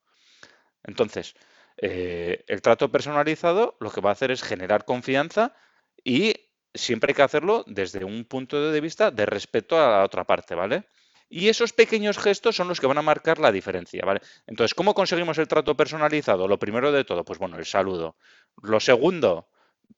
Entonces, 0.83 1.35
eh, 1.77 2.43
el 2.47 2.63
trato 2.63 2.91
personalizado 2.91 3.77
lo 3.79 3.91
que 3.91 4.01
va 4.01 4.09
a 4.09 4.13
hacer 4.13 4.31
es 4.31 4.41
generar 4.41 4.85
confianza 4.85 5.55
y 6.03 6.33
siempre 6.73 7.11
hay 7.11 7.15
que 7.15 7.21
hacerlo 7.21 7.63
desde 7.67 8.03
un 8.03 8.25
punto 8.25 8.71
de 8.71 8.81
vista 8.81 9.11
de 9.11 9.25
respeto 9.25 9.79
a 9.79 9.89
la 9.99 10.03
otra 10.03 10.23
parte, 10.25 10.55
¿vale? 10.55 10.85
Y 11.29 11.49
esos 11.49 11.73
pequeños 11.73 12.17
gestos 12.17 12.55
son 12.55 12.67
los 12.67 12.79
que 12.79 12.87
van 12.87 12.97
a 12.97 13.01
marcar 13.01 13.39
la 13.39 13.51
diferencia, 13.51 14.03
¿vale? 14.05 14.21
Entonces, 14.45 14.75
¿cómo 14.75 14.93
conseguimos 14.93 15.37
el 15.37 15.47
trato 15.47 15.75
personalizado? 15.75 16.47
Lo 16.47 16.59
primero 16.59 16.91
de 16.91 17.05
todo, 17.05 17.25
pues 17.25 17.39
bueno, 17.39 17.57
el 17.57 17.65
saludo. 17.65 18.17
Lo 18.61 18.79
segundo, 18.79 19.47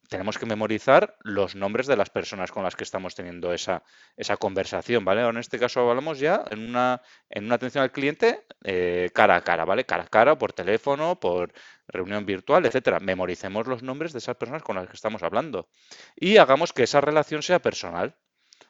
tenemos 0.10 0.38
que 0.38 0.46
memorizar 0.46 1.18
los 1.22 1.56
nombres 1.56 1.88
de 1.88 1.98
las 1.98 2.10
personas 2.10 2.52
con 2.52 2.64
las 2.64 2.76
que 2.76 2.84
estamos 2.84 3.16
teniendo 3.16 3.54
esa, 3.54 3.84
esa 4.18 4.38
conversación, 4.38 5.04
¿vale? 5.06 5.28
En 5.28 5.38
este 5.38 5.60
caso 5.60 5.90
hablamos 5.90 6.20
ya 6.20 6.44
en 6.52 6.68
una, 6.68 7.02
en 7.30 7.46
una 7.46 7.56
atención 7.56 7.84
al 7.84 7.92
cliente 7.92 8.46
eh, 8.64 9.10
cara 9.14 9.36
a 9.38 9.42
cara, 9.42 9.66
¿vale? 9.66 9.86
Cara 9.86 10.04
a 10.04 10.08
cara, 10.08 10.38
por 10.38 10.54
teléfono, 10.54 11.20
por 11.20 11.54
reunión 11.88 12.26
virtual, 12.26 12.66
etcétera. 12.66 13.00
Memoricemos 13.00 13.68
los 13.68 13.84
nombres 13.84 14.14
de 14.14 14.20
esas 14.20 14.36
personas 14.36 14.64
con 14.64 14.76
las 14.76 14.88
que 14.88 14.96
estamos 14.96 15.24
hablando 15.24 15.68
y 16.16 16.38
hagamos 16.38 16.74
que 16.74 16.84
esa 16.84 17.02
relación 17.02 17.42
sea 17.42 17.60
personal. 17.60 18.16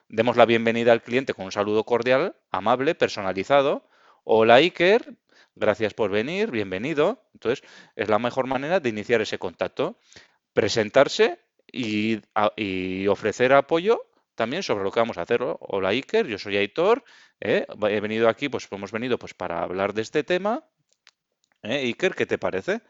Demos 0.07 0.37
la 0.37 0.45
bienvenida 0.45 0.91
al 0.91 1.01
cliente 1.01 1.33
con 1.33 1.45
un 1.45 1.51
saludo 1.51 1.83
cordial, 1.83 2.35
amable, 2.51 2.95
personalizado. 2.95 3.89
Hola 4.23 4.55
Iker, 4.55 5.15
gracias 5.55 5.93
por 5.93 6.11
venir, 6.11 6.51
bienvenido. 6.51 7.23
Entonces, 7.33 7.67
es 7.95 8.09
la 8.09 8.19
mejor 8.19 8.47
manera 8.47 8.79
de 8.79 8.89
iniciar 8.89 9.21
ese 9.21 9.39
contacto 9.39 9.97
presentarse 10.55 11.39
y, 11.71 12.17
ofrecer 13.07 13.53
apoyo 13.53 14.01
también 14.35 14.63
sobre 14.63 14.83
lo 14.83 14.91
que 14.91 15.01
vamos 15.01 15.17
a 15.17 15.21
hacer. 15.21 15.41
Hola 15.43 15.89
Iker, 15.89 16.27
yo 16.27 16.39
soy 16.39 16.57
Aitor, 16.57 17.03
¿eh? 17.41 17.67
he 17.89 17.99
venido 17.99 18.27
aquí, 18.29 18.49
pues 18.49 18.67
hemos 18.71 18.91
venido 18.91 19.19
pues 19.19 19.33
para 19.33 19.61
hablar 19.61 19.93
de 19.93 20.01
este 20.01 20.23
tema. 20.23 20.63
¿Eh? 21.61 21.83
Iker, 21.87 22.15
¿qué 22.15 22.25
te 22.25 22.37
parece? 22.37 22.81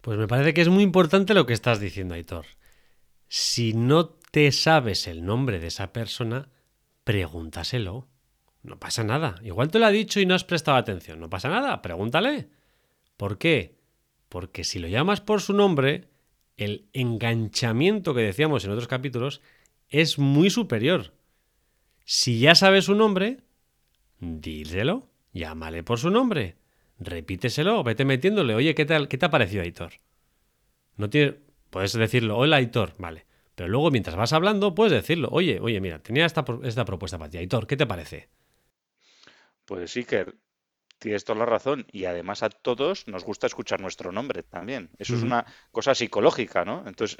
Pues 0.00 0.18
me 0.18 0.26
parece 0.26 0.52
que 0.52 0.60
es 0.60 0.68
muy 0.68 0.82
importante 0.82 1.32
lo 1.32 1.46
que 1.46 1.54
estás 1.54 1.80
diciendo, 1.80 2.14
Aitor. 2.14 2.44
Si 3.28 3.72
no 3.72 4.08
te 4.08 4.50
sabes 4.52 5.06
el 5.06 5.24
nombre 5.24 5.60
de 5.60 5.68
esa 5.68 5.92
persona, 5.92 6.50
pregúntaselo. 7.04 8.08
No 8.62 8.80
pasa 8.80 9.04
nada. 9.04 9.36
Igual 9.42 9.70
te 9.70 9.78
lo 9.78 9.86
ha 9.86 9.90
dicho 9.90 10.20
y 10.20 10.26
no 10.26 10.34
has 10.34 10.44
prestado 10.44 10.76
atención. 10.76 11.20
No 11.20 11.30
pasa 11.30 11.48
nada. 11.48 11.82
Pregúntale. 11.82 12.48
¿Por 13.16 13.38
qué? 13.38 13.78
Porque 14.28 14.64
si 14.64 14.78
lo 14.78 14.88
llamas 14.88 15.20
por 15.20 15.40
su 15.40 15.52
nombre, 15.52 16.13
el 16.56 16.88
enganchamiento 16.92 18.14
que 18.14 18.22
decíamos 18.22 18.64
en 18.64 18.70
otros 18.70 18.88
capítulos 18.88 19.40
es 19.88 20.18
muy 20.18 20.50
superior. 20.50 21.12
Si 22.04 22.38
ya 22.38 22.54
sabes 22.54 22.84
su 22.84 22.94
nombre, 22.94 23.40
díselo, 24.20 25.08
llámale 25.32 25.82
por 25.82 25.98
su 25.98 26.10
nombre, 26.10 26.56
repíteselo, 26.98 27.82
vete 27.82 28.04
metiéndole, 28.04 28.54
oye, 28.54 28.74
¿qué 28.74 28.84
tal, 28.84 29.08
qué 29.08 29.18
te 29.18 29.26
ha 29.26 29.30
parecido, 29.30 29.62
Aitor? 29.62 29.94
No 30.96 31.10
tiene, 31.10 31.36
puedes 31.70 31.92
decirlo, 31.92 32.36
hola, 32.36 32.56
Aitor, 32.56 32.94
vale. 32.98 33.26
Pero 33.54 33.68
luego, 33.68 33.90
mientras 33.90 34.16
vas 34.16 34.32
hablando, 34.32 34.74
puedes 34.74 34.92
decirlo, 34.92 35.28
oye, 35.30 35.60
oye, 35.60 35.80
mira, 35.80 36.00
tenía 36.00 36.26
esta, 36.26 36.44
esta 36.64 36.84
propuesta 36.84 37.18
para 37.18 37.30
ti, 37.30 37.38
Aitor, 37.38 37.66
¿qué 37.66 37.76
te 37.76 37.86
parece? 37.86 38.28
Pues 39.64 39.92
sí, 39.92 40.04
que 40.04 40.26
Tienes 41.04 41.26
toda 41.26 41.40
la 41.40 41.44
razón. 41.44 41.86
Y 41.92 42.06
además 42.06 42.42
a 42.42 42.48
todos 42.48 43.06
nos 43.08 43.24
gusta 43.24 43.46
escuchar 43.46 43.78
nuestro 43.78 44.10
nombre 44.10 44.42
también. 44.42 44.88
Eso 44.98 45.14
es 45.14 45.22
una 45.22 45.44
cosa 45.70 45.94
psicológica, 45.94 46.64
¿no? 46.64 46.82
Entonces, 46.86 47.18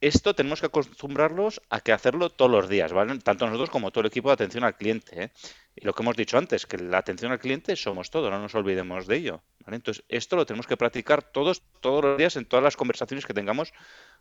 esto 0.00 0.34
tenemos 0.34 0.60
que 0.60 0.68
acostumbrarlos 0.68 1.60
a 1.68 1.80
que 1.80 1.92
hacerlo 1.92 2.30
todos 2.30 2.50
los 2.50 2.66
días, 2.70 2.94
¿vale? 2.94 3.18
Tanto 3.18 3.44
nosotros 3.44 3.68
como 3.68 3.90
todo 3.90 4.00
el 4.00 4.06
equipo 4.06 4.30
de 4.30 4.32
atención 4.32 4.64
al 4.64 4.74
cliente. 4.74 5.24
¿eh? 5.24 5.32
Y 5.74 5.84
lo 5.84 5.92
que 5.92 6.02
hemos 6.02 6.16
dicho 6.16 6.38
antes, 6.38 6.64
que 6.64 6.78
la 6.78 6.96
atención 6.96 7.30
al 7.30 7.38
cliente 7.38 7.76
somos 7.76 8.08
todos, 8.08 8.30
no 8.30 8.40
nos 8.40 8.54
olvidemos 8.54 9.06
de 9.06 9.16
ello. 9.16 9.42
¿vale? 9.66 9.76
Entonces, 9.76 10.02
esto 10.08 10.36
lo 10.36 10.46
tenemos 10.46 10.66
que 10.66 10.78
practicar 10.78 11.22
todos, 11.22 11.60
todos 11.82 12.02
los 12.02 12.16
días 12.16 12.36
en 12.36 12.46
todas 12.46 12.62
las 12.62 12.78
conversaciones 12.78 13.26
que 13.26 13.34
tengamos 13.34 13.74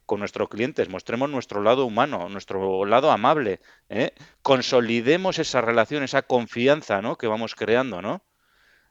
con 0.06 0.20
nuestros 0.20 0.50
clientes. 0.50 0.90
Mostremos 0.90 1.30
nuestro 1.30 1.64
lado 1.64 1.86
humano, 1.86 2.28
nuestro 2.28 2.84
lado 2.84 3.12
amable. 3.12 3.62
¿eh? 3.88 4.12
Consolidemos 4.42 5.40
esa 5.40 5.62
relación, 5.62 6.04
esa 6.04 6.24
confianza 6.24 7.02
¿no? 7.02 7.18
que 7.18 7.28
vamos 7.28 7.56
creando, 7.56 8.02
¿no? 8.02 8.26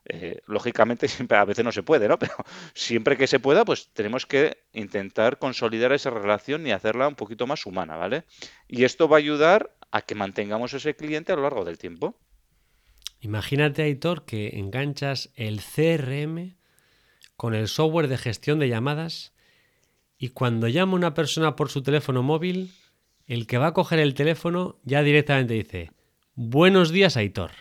Eh, 0.06 0.42
lógicamente 0.46 1.08
siempre 1.08 1.38
a 1.38 1.44
veces 1.44 1.64
no 1.64 1.72
se 1.72 1.82
puede, 1.82 2.08
¿no? 2.08 2.18
Pero 2.18 2.34
siempre 2.74 3.16
que 3.16 3.26
se 3.26 3.40
pueda, 3.40 3.64
pues 3.64 3.88
tenemos 3.92 4.26
que 4.26 4.58
intentar 4.72 5.38
consolidar 5.38 5.92
esa 5.92 6.10
relación 6.10 6.66
y 6.66 6.72
hacerla 6.72 7.08
un 7.08 7.14
poquito 7.14 7.46
más 7.46 7.66
humana, 7.66 7.96
¿vale? 7.96 8.24
Y 8.68 8.84
esto 8.84 9.08
va 9.08 9.16
a 9.16 9.18
ayudar 9.18 9.74
a 9.90 10.02
que 10.02 10.14
mantengamos 10.14 10.74
ese 10.74 10.96
cliente 10.96 11.32
a 11.32 11.36
lo 11.36 11.42
largo 11.42 11.64
del 11.64 11.78
tiempo. 11.78 12.18
Imagínate, 13.20 13.82
Aitor, 13.82 14.24
que 14.24 14.58
enganchas 14.58 15.30
el 15.36 15.60
CRM 15.62 16.56
con 17.36 17.54
el 17.54 17.68
software 17.68 18.08
de 18.08 18.18
gestión 18.18 18.58
de 18.58 18.68
llamadas 18.68 19.32
y 20.18 20.28
cuando 20.28 20.68
llama 20.68 20.94
una 20.94 21.14
persona 21.14 21.56
por 21.56 21.70
su 21.70 21.82
teléfono 21.82 22.22
móvil, 22.22 22.72
el 23.26 23.46
que 23.46 23.58
va 23.58 23.68
a 23.68 23.72
coger 23.72 23.98
el 23.98 24.14
teléfono 24.14 24.78
ya 24.84 25.02
directamente 25.02 25.54
dice, 25.54 25.90
buenos 26.34 26.90
días, 26.90 27.16
Aitor. 27.16 27.52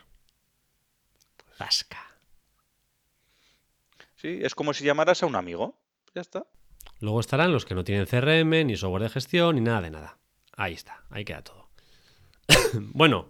Vasca. 1.57 2.12
Es 4.23 4.55
como 4.55 4.73
si 4.73 4.85
llamaras 4.85 5.21
a 5.21 5.25
un 5.25 5.35
amigo. 5.35 5.77
Ya 6.15 6.21
está. 6.21 6.45
Luego 6.99 7.19
estarán 7.19 7.51
los 7.51 7.65
que 7.65 7.75
no 7.75 7.83
tienen 7.83 8.05
CRM, 8.05 8.65
ni 8.65 8.77
software 8.77 9.03
de 9.03 9.09
gestión, 9.09 9.55
ni 9.55 9.61
nada 9.61 9.81
de 9.81 9.91
nada. 9.91 10.19
Ahí 10.55 10.73
está, 10.73 11.03
ahí 11.09 11.25
queda 11.25 11.43
todo. 11.43 11.69
bueno, 12.93 13.29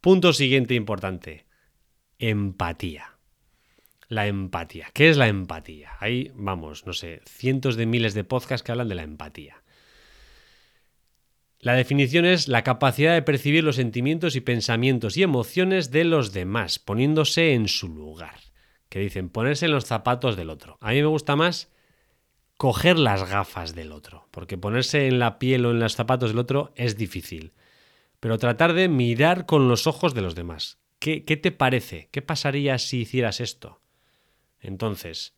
punto 0.00 0.32
siguiente 0.32 0.74
importante. 0.74 1.46
Empatía. 2.18 3.12
La 4.08 4.26
empatía. 4.26 4.90
¿Qué 4.92 5.08
es 5.08 5.16
la 5.16 5.28
empatía? 5.28 5.92
Ahí, 6.00 6.32
vamos, 6.34 6.86
no 6.86 6.92
sé, 6.92 7.20
cientos 7.26 7.76
de 7.76 7.86
miles 7.86 8.14
de 8.14 8.24
podcasts 8.24 8.64
que 8.64 8.72
hablan 8.72 8.88
de 8.88 8.94
la 8.94 9.02
empatía. 9.02 9.62
La 11.60 11.74
definición 11.74 12.24
es 12.24 12.48
la 12.48 12.62
capacidad 12.62 13.14
de 13.14 13.22
percibir 13.22 13.64
los 13.64 13.76
sentimientos 13.76 14.36
y 14.36 14.40
pensamientos 14.40 15.16
y 15.16 15.22
emociones 15.22 15.90
de 15.90 16.04
los 16.04 16.32
demás, 16.32 16.78
poniéndose 16.78 17.54
en 17.54 17.68
su 17.68 17.88
lugar 17.88 18.45
que 18.96 19.02
dicen 19.02 19.28
ponerse 19.28 19.66
en 19.66 19.72
los 19.72 19.84
zapatos 19.84 20.36
del 20.36 20.48
otro. 20.48 20.78
A 20.80 20.92
mí 20.92 21.02
me 21.02 21.06
gusta 21.06 21.36
más 21.36 21.70
coger 22.56 22.98
las 22.98 23.28
gafas 23.28 23.74
del 23.74 23.92
otro, 23.92 24.26
porque 24.30 24.56
ponerse 24.56 25.06
en 25.06 25.18
la 25.18 25.38
piel 25.38 25.66
o 25.66 25.70
en 25.70 25.80
los 25.80 25.94
zapatos 25.94 26.30
del 26.30 26.38
otro 26.38 26.72
es 26.76 26.96
difícil. 26.96 27.52
Pero 28.20 28.38
tratar 28.38 28.72
de 28.72 28.88
mirar 28.88 29.44
con 29.44 29.68
los 29.68 29.86
ojos 29.86 30.14
de 30.14 30.22
los 30.22 30.34
demás. 30.34 30.78
¿Qué, 30.98 31.26
qué 31.26 31.36
te 31.36 31.52
parece? 31.52 32.08
¿Qué 32.10 32.22
pasaría 32.22 32.78
si 32.78 33.00
hicieras 33.00 33.40
esto? 33.40 33.82
Entonces, 34.60 35.34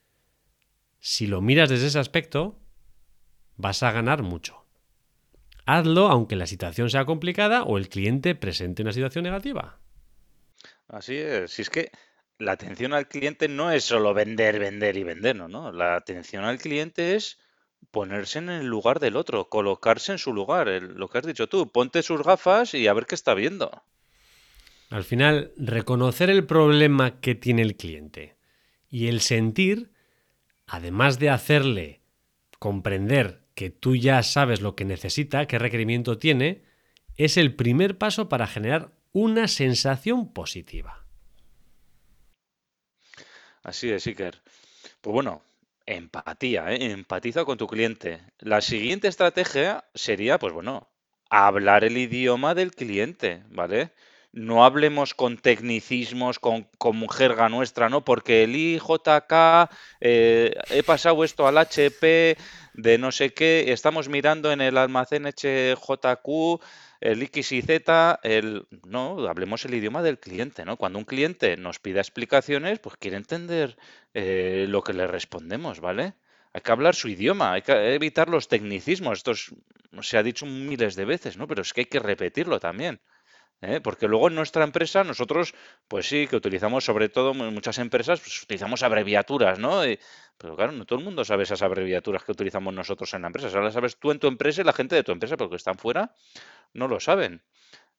si 1.00 1.26
lo 1.26 1.40
miras 1.40 1.68
desde 1.68 1.88
ese 1.88 1.98
aspecto, 1.98 2.60
vas 3.56 3.82
a 3.82 3.90
ganar 3.90 4.22
mucho. 4.22 4.66
Hazlo 5.66 6.06
aunque 6.06 6.36
la 6.36 6.46
situación 6.46 6.90
sea 6.90 7.06
complicada 7.06 7.64
o 7.64 7.76
el 7.76 7.88
cliente 7.88 8.36
presente 8.36 8.82
una 8.82 8.92
situación 8.92 9.24
negativa. 9.24 9.80
Así 10.86 11.16
es. 11.16 11.50
Si 11.50 11.62
es 11.62 11.70
que 11.70 11.90
la 12.38 12.52
atención 12.52 12.92
al 12.92 13.08
cliente 13.08 13.48
no 13.48 13.70
es 13.70 13.84
solo 13.84 14.14
vender, 14.14 14.58
vender 14.58 14.96
y 14.96 15.02
vender, 15.02 15.36
¿no? 15.36 15.72
La 15.72 15.96
atención 15.96 16.44
al 16.44 16.58
cliente 16.58 17.16
es 17.16 17.38
ponerse 17.90 18.38
en 18.38 18.48
el 18.48 18.66
lugar 18.66 19.00
del 19.00 19.16
otro, 19.16 19.48
colocarse 19.48 20.12
en 20.12 20.18
su 20.18 20.32
lugar, 20.32 20.68
lo 20.68 21.08
que 21.08 21.18
has 21.18 21.26
dicho 21.26 21.48
tú, 21.48 21.70
ponte 21.70 22.02
sus 22.02 22.22
gafas 22.22 22.74
y 22.74 22.86
a 22.86 22.92
ver 22.92 23.06
qué 23.06 23.14
está 23.14 23.34
viendo. 23.34 23.82
Al 24.90 25.04
final, 25.04 25.52
reconocer 25.56 26.30
el 26.30 26.46
problema 26.46 27.20
que 27.20 27.34
tiene 27.34 27.62
el 27.62 27.76
cliente 27.76 28.36
y 28.88 29.08
el 29.08 29.20
sentir, 29.20 29.90
además 30.66 31.18
de 31.18 31.30
hacerle 31.30 32.00
comprender 32.58 33.42
que 33.54 33.70
tú 33.70 33.96
ya 33.96 34.22
sabes 34.22 34.60
lo 34.60 34.76
que 34.76 34.84
necesita, 34.84 35.46
qué 35.46 35.58
requerimiento 35.58 36.18
tiene, 36.18 36.62
es 37.16 37.36
el 37.36 37.54
primer 37.54 37.98
paso 37.98 38.28
para 38.28 38.46
generar 38.46 38.92
una 39.12 39.48
sensación 39.48 40.32
positiva. 40.32 41.07
Así 43.62 43.90
es, 43.90 44.06
Iker. 44.06 44.40
Pues 45.00 45.12
bueno, 45.14 45.42
empatía, 45.86 46.72
¿eh? 46.72 46.92
Empatiza 46.92 47.44
con 47.44 47.58
tu 47.58 47.66
cliente. 47.68 48.20
La 48.38 48.60
siguiente 48.60 49.08
estrategia 49.08 49.84
sería, 49.94 50.38
pues 50.38 50.52
bueno, 50.54 50.88
hablar 51.30 51.84
el 51.84 51.96
idioma 51.98 52.54
del 52.54 52.72
cliente, 52.74 53.44
¿vale? 53.50 53.92
No 54.32 54.64
hablemos 54.64 55.14
con 55.14 55.38
tecnicismos, 55.38 56.38
con, 56.38 56.66
jerga 57.08 57.48
nuestra, 57.48 57.88
¿no? 57.88 58.04
Porque 58.04 58.44
el 58.44 58.54
IJK, 58.54 59.70
eh, 60.00 60.54
he 60.70 60.82
pasado 60.82 61.24
esto 61.24 61.46
al 61.46 61.58
HP 61.58 62.36
de 62.74 62.98
no 62.98 63.10
sé 63.10 63.32
qué, 63.32 63.72
estamos 63.72 64.08
mirando 64.08 64.52
en 64.52 64.60
el 64.60 64.76
almacén 64.76 65.24
HJQ 65.26 66.60
el 67.00 67.22
X 67.22 67.52
y 67.52 67.62
Z, 67.62 68.20
el, 68.22 68.66
no, 68.84 69.28
hablemos 69.28 69.64
el 69.64 69.74
idioma 69.74 70.02
del 70.02 70.18
cliente, 70.18 70.64
¿no? 70.64 70.76
Cuando 70.76 70.98
un 70.98 71.04
cliente 71.04 71.56
nos 71.56 71.78
pida 71.78 72.00
explicaciones, 72.00 72.80
pues 72.80 72.96
quiere 72.96 73.16
entender 73.16 73.78
eh, 74.14 74.66
lo 74.68 74.82
que 74.82 74.92
le 74.92 75.06
respondemos, 75.06 75.80
¿vale? 75.80 76.14
Hay 76.52 76.60
que 76.62 76.72
hablar 76.72 76.94
su 76.94 77.08
idioma, 77.08 77.52
hay 77.52 77.62
que 77.62 77.94
evitar 77.94 78.28
los 78.28 78.48
tecnicismos. 78.48 79.18
Esto 79.18 79.32
se 80.02 80.18
ha 80.18 80.22
dicho 80.22 80.46
miles 80.46 80.96
de 80.96 81.04
veces, 81.04 81.36
¿no? 81.36 81.46
Pero 81.46 81.62
es 81.62 81.72
que 81.72 81.82
hay 81.82 81.86
que 81.86 82.00
repetirlo 82.00 82.58
también. 82.58 83.00
¿Eh? 83.60 83.80
Porque 83.80 84.08
luego 84.08 84.28
en 84.28 84.34
nuestra 84.34 84.64
empresa 84.64 85.04
nosotros, 85.04 85.54
pues 85.88 86.08
sí, 86.08 86.26
que 86.26 86.36
utilizamos 86.36 86.84
sobre 86.84 87.08
todo 87.08 87.34
muchas 87.34 87.78
empresas, 87.78 88.20
pues 88.20 88.42
utilizamos 88.42 88.82
abreviaturas, 88.82 89.58
¿no? 89.58 89.82
pero 90.36 90.56
claro, 90.56 90.72
no 90.72 90.84
todo 90.84 90.98
el 90.98 91.04
mundo 91.04 91.24
sabe 91.24 91.42
esas 91.42 91.62
abreviaturas 91.62 92.24
que 92.24 92.32
utilizamos 92.32 92.72
nosotros 92.72 93.12
en 93.14 93.22
la 93.22 93.28
empresa. 93.28 93.48
Ahora 93.48 93.64
las 93.64 93.74
sabes 93.74 93.98
tú 93.98 94.10
en 94.10 94.18
tu 94.18 94.26
empresa 94.28 94.60
y 94.60 94.64
la 94.64 94.72
gente 94.72 94.94
de 94.94 95.02
tu 95.02 95.12
empresa, 95.12 95.36
porque 95.36 95.56
están 95.56 95.78
fuera, 95.78 96.14
no 96.72 96.88
lo 96.88 97.00
saben. 97.00 97.42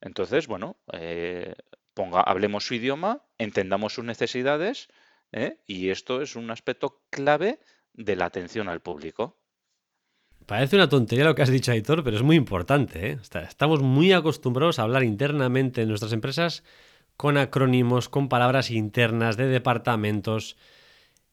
Entonces, 0.02 0.48
bueno, 0.48 0.78
eh, 0.94 1.54
ponga, 1.94 2.22
hablemos 2.22 2.66
su 2.66 2.76
idioma, 2.76 3.24
entendamos 3.38 3.94
sus 3.94 4.06
necesidades, 4.06 4.88
¿eh? 5.32 5.58
y 5.68 5.90
esto 5.90 6.22
es 6.22 6.36
un 6.36 6.50
aspecto 6.52 7.02
clave 7.10 7.60
de 7.94 8.16
la 8.16 8.26
atención 8.26 8.70
al 8.70 8.82
público. 8.82 9.38
Parece 10.50 10.78
una 10.78 10.90
tontería 10.90 11.26
lo 11.26 11.36
que 11.36 11.44
has 11.44 11.52
dicho, 11.52 11.72
Aitor, 11.72 12.04
pero 12.04 12.18
es 12.18 12.24
muy 12.24 12.36
importante. 12.36 13.12
¿eh? 13.12 13.20
Estamos 13.48 13.84
muy 13.84 14.14
acostumbrados 14.14 14.80
a 14.80 14.82
hablar 14.82 15.04
internamente 15.04 15.84
en 15.84 15.90
nuestras 15.90 16.12
empresas 16.12 16.64
con 17.18 17.38
acrónimos, 17.38 18.10
con 18.10 18.30
palabras 18.30 18.72
internas 18.72 19.38
de 19.38 19.46
departamentos. 19.46 20.58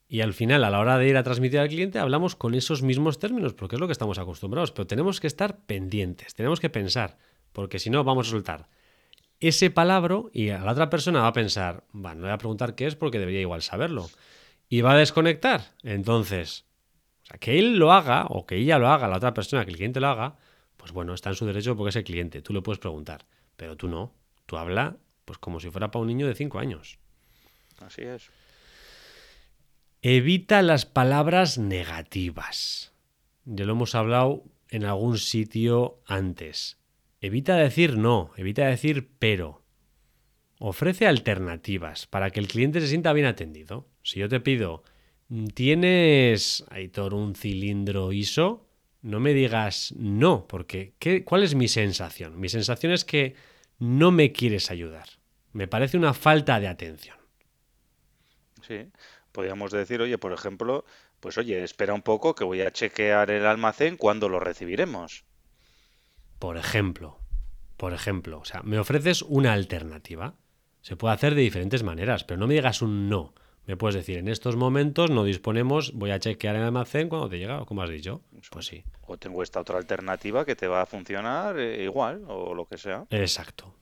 Y 0.06 0.20
al 0.20 0.34
final, 0.34 0.64
a 0.64 0.70
la 0.70 0.80
hora 0.80 0.98
de 0.98 1.08
ir 1.08 1.16
a 1.16 1.22
transmitir 1.22 1.60
al 1.60 1.68
cliente, 1.68 1.98
hablamos 1.98 2.36
con 2.36 2.54
esos 2.54 2.82
mismos 2.82 3.18
términos, 3.18 3.54
porque 3.54 3.76
es 3.76 3.80
lo 3.80 3.86
que 3.86 3.92
estamos 3.92 4.18
acostumbrados. 4.18 4.70
Pero 4.72 4.86
tenemos 4.86 5.18
que 5.18 5.28
estar 5.28 5.60
pendientes, 5.64 6.34
tenemos 6.34 6.60
que 6.60 6.68
pensar, 6.68 7.16
porque 7.54 7.78
si 7.78 7.88
no, 7.88 8.04
vamos 8.04 8.28
a 8.28 8.32
soltar 8.32 8.68
ese 9.40 9.70
palabra 9.70 10.24
y 10.34 10.50
a 10.50 10.58
la 10.58 10.72
otra 10.72 10.90
persona 10.90 11.22
va 11.22 11.28
a 11.28 11.32
pensar, 11.32 11.84
bueno, 11.92 12.16
no 12.16 12.26
voy 12.26 12.34
a 12.34 12.38
preguntar 12.38 12.74
qué 12.74 12.86
es 12.86 12.96
porque 12.96 13.18
debería 13.18 13.40
igual 13.40 13.62
saberlo. 13.62 14.10
Y 14.68 14.82
va 14.82 14.92
a 14.92 14.98
desconectar. 14.98 15.72
Entonces, 15.84 16.65
o 17.26 17.28
sea, 17.28 17.38
que 17.38 17.58
él 17.58 17.76
lo 17.76 17.92
haga 17.92 18.26
o 18.28 18.46
que 18.46 18.56
ella 18.56 18.78
lo 18.78 18.88
haga, 18.88 19.08
la 19.08 19.16
otra 19.16 19.34
persona, 19.34 19.64
que 19.64 19.72
el 19.72 19.76
cliente 19.76 19.98
lo 19.98 20.06
haga, 20.06 20.36
pues 20.76 20.92
bueno, 20.92 21.12
está 21.12 21.30
en 21.30 21.34
su 21.34 21.44
derecho 21.44 21.76
porque 21.76 21.90
es 21.90 21.96
el 21.96 22.04
cliente, 22.04 22.40
tú 22.40 22.52
le 22.52 22.62
puedes 22.62 22.78
preguntar, 22.78 23.26
pero 23.56 23.76
tú 23.76 23.88
no, 23.88 24.14
tú 24.46 24.56
habla 24.56 24.96
pues 25.24 25.38
como 25.38 25.58
si 25.58 25.68
fuera 25.70 25.90
para 25.90 26.02
un 26.02 26.06
niño 26.06 26.28
de 26.28 26.36
5 26.36 26.60
años. 26.60 27.00
Así 27.80 28.02
es. 28.02 28.30
Evita 30.02 30.62
las 30.62 30.86
palabras 30.86 31.58
negativas. 31.58 32.92
Ya 33.44 33.64
lo 33.64 33.72
hemos 33.72 33.96
hablado 33.96 34.44
en 34.68 34.84
algún 34.84 35.18
sitio 35.18 36.00
antes. 36.06 36.78
Evita 37.20 37.56
decir 37.56 37.98
no, 37.98 38.30
evita 38.36 38.66
decir 38.66 39.10
pero. 39.18 39.64
Ofrece 40.60 41.08
alternativas 41.08 42.06
para 42.06 42.30
que 42.30 42.38
el 42.38 42.46
cliente 42.46 42.80
se 42.80 42.86
sienta 42.86 43.12
bien 43.12 43.26
atendido. 43.26 43.88
Si 44.04 44.20
yo 44.20 44.28
te 44.28 44.38
pido 44.38 44.84
¿Tienes, 45.54 46.64
Aitor, 46.70 47.14
un 47.14 47.34
cilindro 47.34 48.12
ISO? 48.12 48.66
No 49.02 49.20
me 49.20 49.34
digas 49.34 49.92
no, 49.96 50.46
porque 50.46 50.94
¿qué, 50.98 51.24
¿cuál 51.24 51.42
es 51.42 51.54
mi 51.54 51.68
sensación? 51.68 52.38
Mi 52.38 52.48
sensación 52.48 52.92
es 52.92 53.04
que 53.04 53.34
no 53.78 54.10
me 54.10 54.32
quieres 54.32 54.70
ayudar. 54.70 55.08
Me 55.52 55.68
parece 55.68 55.96
una 55.96 56.14
falta 56.14 56.60
de 56.60 56.68
atención. 56.68 57.16
Sí, 58.66 58.90
podríamos 59.32 59.72
decir, 59.72 60.00
oye, 60.00 60.18
por 60.18 60.32
ejemplo, 60.32 60.84
pues 61.20 61.38
oye, 61.38 61.62
espera 61.62 61.94
un 61.94 62.02
poco 62.02 62.34
que 62.34 62.44
voy 62.44 62.62
a 62.62 62.70
chequear 62.70 63.30
el 63.30 63.46
almacén 63.46 63.96
cuando 63.96 64.28
lo 64.28 64.40
recibiremos. 64.40 65.24
Por 66.38 66.56
ejemplo, 66.56 67.18
por 67.76 67.92
ejemplo, 67.92 68.38
o 68.40 68.44
sea, 68.44 68.62
me 68.62 68.78
ofreces 68.78 69.22
una 69.22 69.52
alternativa. 69.52 70.34
Se 70.82 70.96
puede 70.96 71.14
hacer 71.14 71.34
de 71.34 71.42
diferentes 71.42 71.82
maneras, 71.82 72.24
pero 72.24 72.38
no 72.38 72.46
me 72.46 72.54
digas 72.54 72.82
un 72.82 73.08
no. 73.08 73.34
Me 73.66 73.76
puedes 73.76 73.96
decir, 73.96 74.18
en 74.18 74.28
estos 74.28 74.54
momentos 74.54 75.10
no 75.10 75.24
disponemos, 75.24 75.92
voy 75.92 76.12
a 76.12 76.20
chequear 76.20 76.54
el 76.54 76.62
almacén 76.62 77.08
cuando 77.08 77.28
te 77.28 77.38
llega, 77.38 77.64
como 77.64 77.82
has 77.82 77.90
dicho. 77.90 78.22
Pues 78.50 78.66
sí. 78.66 78.84
O 79.02 79.18
tengo 79.18 79.42
esta 79.42 79.60
otra 79.60 79.78
alternativa 79.78 80.44
que 80.44 80.54
te 80.54 80.68
va 80.68 80.82
a 80.82 80.86
funcionar 80.86 81.58
eh, 81.58 81.82
igual, 81.82 82.24
o 82.28 82.54
lo 82.54 82.66
que 82.66 82.78
sea. 82.78 83.06
Exacto. 83.10 83.74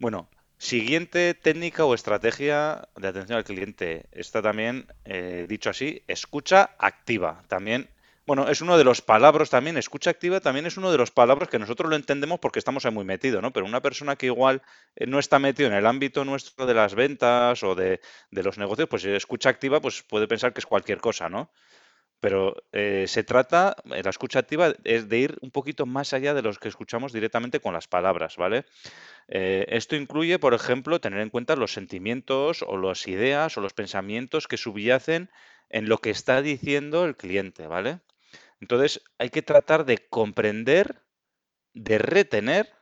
Bueno, 0.00 0.28
siguiente 0.58 1.34
técnica 1.34 1.84
o 1.84 1.94
estrategia 1.94 2.88
de 2.96 3.08
atención 3.08 3.38
al 3.38 3.44
cliente. 3.44 4.06
Esta 4.10 4.42
también, 4.42 4.86
eh, 5.04 5.46
dicho 5.48 5.70
así, 5.70 6.02
escucha 6.08 6.70
activa. 6.78 7.44
También 7.46 7.88
bueno, 8.28 8.46
es 8.50 8.60
uno 8.60 8.76
de 8.76 8.84
los 8.84 9.00
palabras 9.00 9.48
también, 9.48 9.78
escucha 9.78 10.10
activa 10.10 10.40
también 10.40 10.66
es 10.66 10.76
uno 10.76 10.92
de 10.92 10.98
los 10.98 11.10
palabras 11.10 11.48
que 11.48 11.58
nosotros 11.58 11.88
lo 11.88 11.96
entendemos 11.96 12.38
porque 12.38 12.58
estamos 12.58 12.84
ahí 12.84 12.92
muy 12.92 13.06
metidos, 13.06 13.40
¿no? 13.40 13.54
Pero 13.54 13.64
una 13.64 13.80
persona 13.80 14.16
que 14.16 14.26
igual 14.26 14.60
eh, 14.96 15.06
no 15.06 15.18
está 15.18 15.38
metido 15.38 15.70
en 15.70 15.74
el 15.74 15.86
ámbito 15.86 16.26
nuestro 16.26 16.66
de 16.66 16.74
las 16.74 16.94
ventas 16.94 17.62
o 17.62 17.74
de, 17.74 18.02
los 18.30 18.58
negocios, 18.58 18.86
pues 18.86 19.06
escucha 19.06 19.48
activa, 19.48 19.80
pues 19.80 20.02
puede 20.02 20.28
pensar 20.28 20.52
que 20.52 20.60
es 20.60 20.66
cualquier 20.66 20.98
cosa, 21.00 21.30
¿no? 21.30 21.50
Pero 22.20 22.54
eh, 22.72 23.06
se 23.08 23.24
trata, 23.24 23.76
eh, 23.94 24.02
la 24.02 24.10
escucha 24.10 24.40
activa 24.40 24.74
es 24.84 25.08
de 25.08 25.18
ir 25.18 25.38
un 25.40 25.50
poquito 25.50 25.86
más 25.86 26.12
allá 26.12 26.34
de 26.34 26.42
los 26.42 26.58
que 26.58 26.68
escuchamos 26.68 27.14
directamente 27.14 27.60
con 27.60 27.72
las 27.72 27.88
palabras, 27.88 28.36
¿vale? 28.36 28.66
esto 29.28 29.96
incluye, 29.96 30.38
por 30.38 30.54
ejemplo, 30.54 31.00
tener 31.00 31.20
en 31.20 31.30
cuenta 31.30 31.56
los 31.56 31.72
sentimientos 31.72 32.62
o 32.66 32.76
las 32.76 33.06
ideas 33.08 33.56
o 33.56 33.62
los 33.62 33.74
pensamientos 33.74 34.48
que 34.48 34.56
subyacen 34.58 35.30
en 35.70 35.88
lo 35.88 35.98
que 35.98 36.10
está 36.10 36.42
diciendo 36.42 37.04
el 37.04 37.16
cliente, 37.16 37.66
¿vale? 37.66 38.00
Entonces 38.60 39.02
hay 39.18 39.30
que 39.30 39.42
tratar 39.42 39.84
de 39.84 40.08
comprender, 40.08 41.02
de 41.74 41.98
retener 41.98 42.72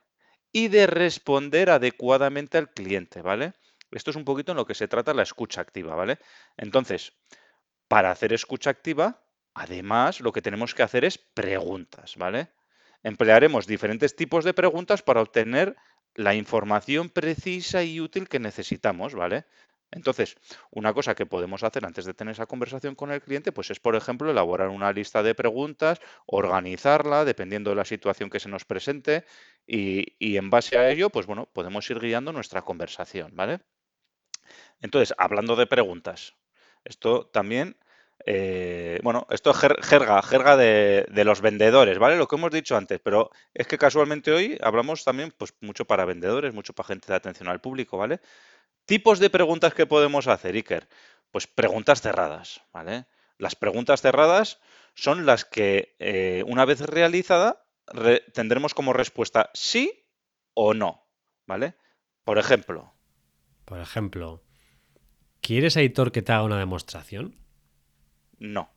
y 0.51 0.69
de 0.69 0.87
responder 0.87 1.69
adecuadamente 1.69 2.57
al 2.57 2.71
cliente, 2.71 3.21
¿vale? 3.21 3.53
Esto 3.91 4.11
es 4.11 4.17
un 4.17 4.25
poquito 4.25 4.51
en 4.51 4.57
lo 4.57 4.65
que 4.65 4.75
se 4.75 4.87
trata 4.87 5.13
la 5.13 5.23
escucha 5.23 5.61
activa, 5.61 5.95
¿vale? 5.95 6.19
Entonces, 6.57 7.13
para 7.87 8.11
hacer 8.11 8.33
escucha 8.33 8.69
activa, 8.69 9.23
además 9.53 10.21
lo 10.21 10.31
que 10.31 10.41
tenemos 10.41 10.73
que 10.75 10.83
hacer 10.83 11.05
es 11.05 11.17
preguntas, 11.17 12.15
¿vale? 12.17 12.49
Emplearemos 13.03 13.67
diferentes 13.67 14.15
tipos 14.15 14.43
de 14.43 14.53
preguntas 14.53 15.01
para 15.01 15.21
obtener 15.21 15.75
la 16.15 16.35
información 16.35 17.09
precisa 17.09 17.83
y 17.83 17.99
útil 18.01 18.27
que 18.27 18.39
necesitamos, 18.39 19.13
¿vale? 19.15 19.45
Entonces, 19.91 20.35
una 20.69 20.93
cosa 20.93 21.15
que 21.15 21.25
podemos 21.25 21.63
hacer 21.63 21.85
antes 21.85 22.05
de 22.05 22.13
tener 22.13 22.33
esa 22.33 22.45
conversación 22.45 22.95
con 22.95 23.11
el 23.11 23.21
cliente, 23.21 23.51
pues 23.51 23.71
es, 23.71 23.79
por 23.79 23.95
ejemplo, 23.95 24.29
elaborar 24.29 24.69
una 24.69 24.91
lista 24.91 25.23
de 25.23 25.33
preguntas, 25.33 25.99
organizarla, 26.25 27.23
dependiendo 27.23 27.69
de 27.69 27.77
la 27.77 27.85
situación 27.85 28.29
que 28.29 28.39
se 28.39 28.49
nos 28.49 28.65
presente, 28.65 29.23
y, 29.65 30.37
en 30.37 30.49
base 30.49 30.77
a 30.77 30.89
ello, 30.89 31.09
pues 31.09 31.25
bueno, 31.25 31.47
podemos 31.53 31.89
ir 31.89 31.99
guiando 31.99 32.33
nuestra 32.33 32.63
conversación, 32.63 33.31
¿vale? 33.35 33.61
Entonces, 34.81 35.15
hablando 35.17 35.55
de 35.55 35.67
preguntas, 35.67 36.35
esto 36.83 37.27
también, 37.27 37.77
eh, 38.25 38.99
bueno, 39.03 39.27
esto 39.29 39.51
es 39.51 39.57
jerga, 39.85 40.21
jerga 40.21 40.57
de, 40.57 41.05
de, 41.09 41.23
los 41.23 41.41
vendedores, 41.41 41.97
¿vale? 41.99 42.17
Lo 42.17 42.27
que 42.27 42.35
hemos 42.35 42.51
dicho 42.51 42.75
antes, 42.75 42.99
pero 43.01 43.31
es 43.53 43.67
que 43.67 43.77
casualmente 43.77 44.31
hoy 44.31 44.57
hablamos 44.61 45.03
también, 45.03 45.33
pues 45.37 45.53
mucho 45.61 45.85
para 45.85 46.05
vendedores, 46.05 46.53
mucho 46.53 46.73
para 46.73 46.87
gente 46.87 47.07
de 47.07 47.15
atención 47.15 47.49
al 47.49 47.61
público, 47.61 47.97
¿vale? 47.97 48.19
Tipos 48.87 49.19
de 49.19 49.29
preguntas 49.29 49.73
que 49.73 49.85
podemos 49.85 50.27
hacer, 50.27 50.55
Iker. 50.55 50.87
Pues 51.29 51.45
preguntas 51.45 52.01
cerradas, 52.01 52.61
¿vale? 52.71 53.05
Las 53.37 53.53
preguntas 53.53 54.01
cerradas 54.01 54.61
son 54.95 55.25
las 55.25 55.43
que, 55.43 55.97
eh, 55.99 56.41
una 56.47 56.63
vez 56.63 56.79
realizada, 56.79 57.65
tendremos 58.33 58.73
como 58.73 58.93
respuesta 58.93 59.51
sí 59.53 60.07
o 60.53 60.73
no, 60.73 61.05
¿vale? 61.45 61.75
Por 62.23 62.37
ejemplo. 62.37 62.93
Por 63.65 63.81
ejemplo, 63.81 64.45
¿quieres, 65.41 65.75
Aitor, 65.75 66.13
que 66.13 66.21
te 66.21 66.31
haga 66.31 66.43
una 66.43 66.57
demostración? 66.57 67.35
No. 68.39 68.69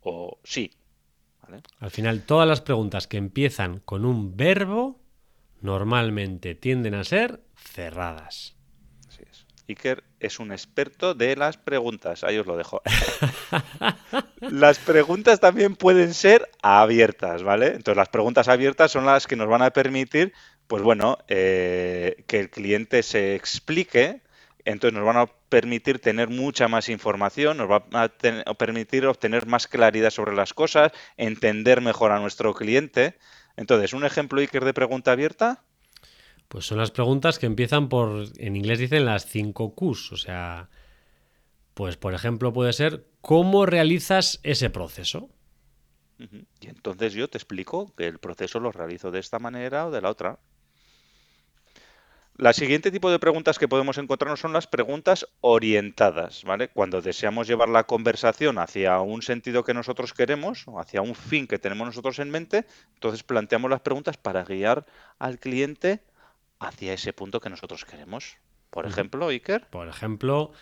O 0.00 0.38
sí. 0.44 0.70
Al 1.78 1.90
final, 1.90 2.26
todas 2.26 2.46
las 2.46 2.60
preguntas 2.60 3.06
que 3.06 3.16
empiezan 3.16 3.80
con 3.80 4.04
un 4.04 4.36
verbo 4.36 5.00
normalmente 5.62 6.54
tienden 6.54 6.94
a 6.94 7.04
ser 7.04 7.42
cerradas. 7.56 8.57
Iker 9.68 10.02
es 10.18 10.40
un 10.40 10.50
experto 10.50 11.14
de 11.14 11.36
las 11.36 11.56
preguntas. 11.56 12.24
Ahí 12.24 12.38
os 12.38 12.46
lo 12.46 12.56
dejo. 12.56 12.82
las 14.40 14.78
preguntas 14.78 15.40
también 15.40 15.76
pueden 15.76 16.14
ser 16.14 16.48
abiertas, 16.62 17.42
¿vale? 17.42 17.66
Entonces 17.68 17.96
las 17.96 18.08
preguntas 18.08 18.48
abiertas 18.48 18.90
son 18.90 19.04
las 19.04 19.26
que 19.26 19.36
nos 19.36 19.48
van 19.48 19.62
a 19.62 19.70
permitir, 19.70 20.32
pues 20.66 20.82
bueno, 20.82 21.18
eh, 21.28 22.24
que 22.26 22.40
el 22.40 22.50
cliente 22.50 23.02
se 23.02 23.34
explique. 23.34 24.22
Entonces 24.64 24.98
nos 24.98 25.06
van 25.06 25.16
a 25.18 25.26
permitir 25.48 25.98
tener 25.98 26.28
mucha 26.28 26.68
más 26.68 26.88
información, 26.88 27.56
nos 27.56 27.70
va 27.70 27.84
a, 27.92 28.10
a 28.46 28.54
permitir 28.54 29.06
obtener 29.06 29.46
más 29.46 29.66
claridad 29.66 30.10
sobre 30.10 30.34
las 30.34 30.52
cosas, 30.52 30.92
entender 31.16 31.80
mejor 31.80 32.12
a 32.12 32.20
nuestro 32.20 32.54
cliente. 32.54 33.16
Entonces, 33.56 33.92
un 33.92 34.04
ejemplo 34.04 34.40
Iker 34.40 34.64
de 34.64 34.72
pregunta 34.72 35.12
abierta. 35.12 35.64
Pues 36.48 36.64
son 36.64 36.78
las 36.78 36.90
preguntas 36.90 37.38
que 37.38 37.46
empiezan 37.46 37.88
por, 37.88 38.24
en 38.38 38.56
inglés 38.56 38.78
dicen 38.78 39.04
las 39.04 39.26
5 39.26 39.74
Qs, 39.74 40.12
o 40.12 40.16
sea, 40.16 40.70
pues 41.74 41.96
por 41.96 42.14
ejemplo 42.14 42.52
puede 42.52 42.72
ser, 42.72 43.06
¿cómo 43.20 43.66
realizas 43.66 44.40
ese 44.42 44.70
proceso? 44.70 45.28
Y 46.18 46.66
entonces 46.68 47.12
yo 47.12 47.28
te 47.28 47.38
explico 47.38 47.94
que 47.94 48.06
el 48.06 48.18
proceso 48.18 48.58
lo 48.58 48.72
realizo 48.72 49.10
de 49.10 49.20
esta 49.20 49.38
manera 49.38 49.86
o 49.86 49.90
de 49.90 50.00
la 50.00 50.10
otra. 50.10 50.38
La 52.36 52.52
siguiente 52.52 52.90
tipo 52.90 53.10
de 53.10 53.18
preguntas 53.18 53.58
que 53.58 53.68
podemos 53.68 53.98
encontrarnos 53.98 54.40
son 54.40 54.52
las 54.52 54.68
preguntas 54.68 55.26
orientadas, 55.40 56.44
¿vale? 56.44 56.68
Cuando 56.68 57.02
deseamos 57.02 57.48
llevar 57.48 57.68
la 57.68 57.84
conversación 57.84 58.58
hacia 58.58 59.00
un 59.00 59.22
sentido 59.22 59.64
que 59.64 59.74
nosotros 59.74 60.14
queremos, 60.14 60.62
o 60.68 60.78
hacia 60.78 61.02
un 61.02 61.16
fin 61.16 61.48
que 61.48 61.58
tenemos 61.58 61.88
nosotros 61.88 62.20
en 62.20 62.30
mente, 62.30 62.64
entonces 62.94 63.24
planteamos 63.24 63.70
las 63.70 63.80
preguntas 63.80 64.16
para 64.16 64.44
guiar 64.44 64.86
al 65.18 65.40
cliente 65.40 66.00
hacia 66.60 66.92
ese 66.92 67.12
punto 67.12 67.40
que 67.40 67.50
nosotros 67.50 67.84
queremos. 67.84 68.36
Por 68.70 68.86
ejemplo, 68.86 69.28
Iker. 69.28 69.66
Por 69.68 69.88
ejemplo, 69.88 70.52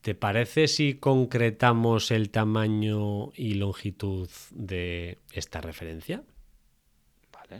¿te 0.00 0.14
parece 0.14 0.68
si 0.68 0.94
concretamos 0.94 2.10
el 2.10 2.30
tamaño 2.30 3.32
y 3.34 3.54
longitud 3.54 4.28
de 4.50 5.18
esta 5.32 5.60
referencia? 5.60 6.22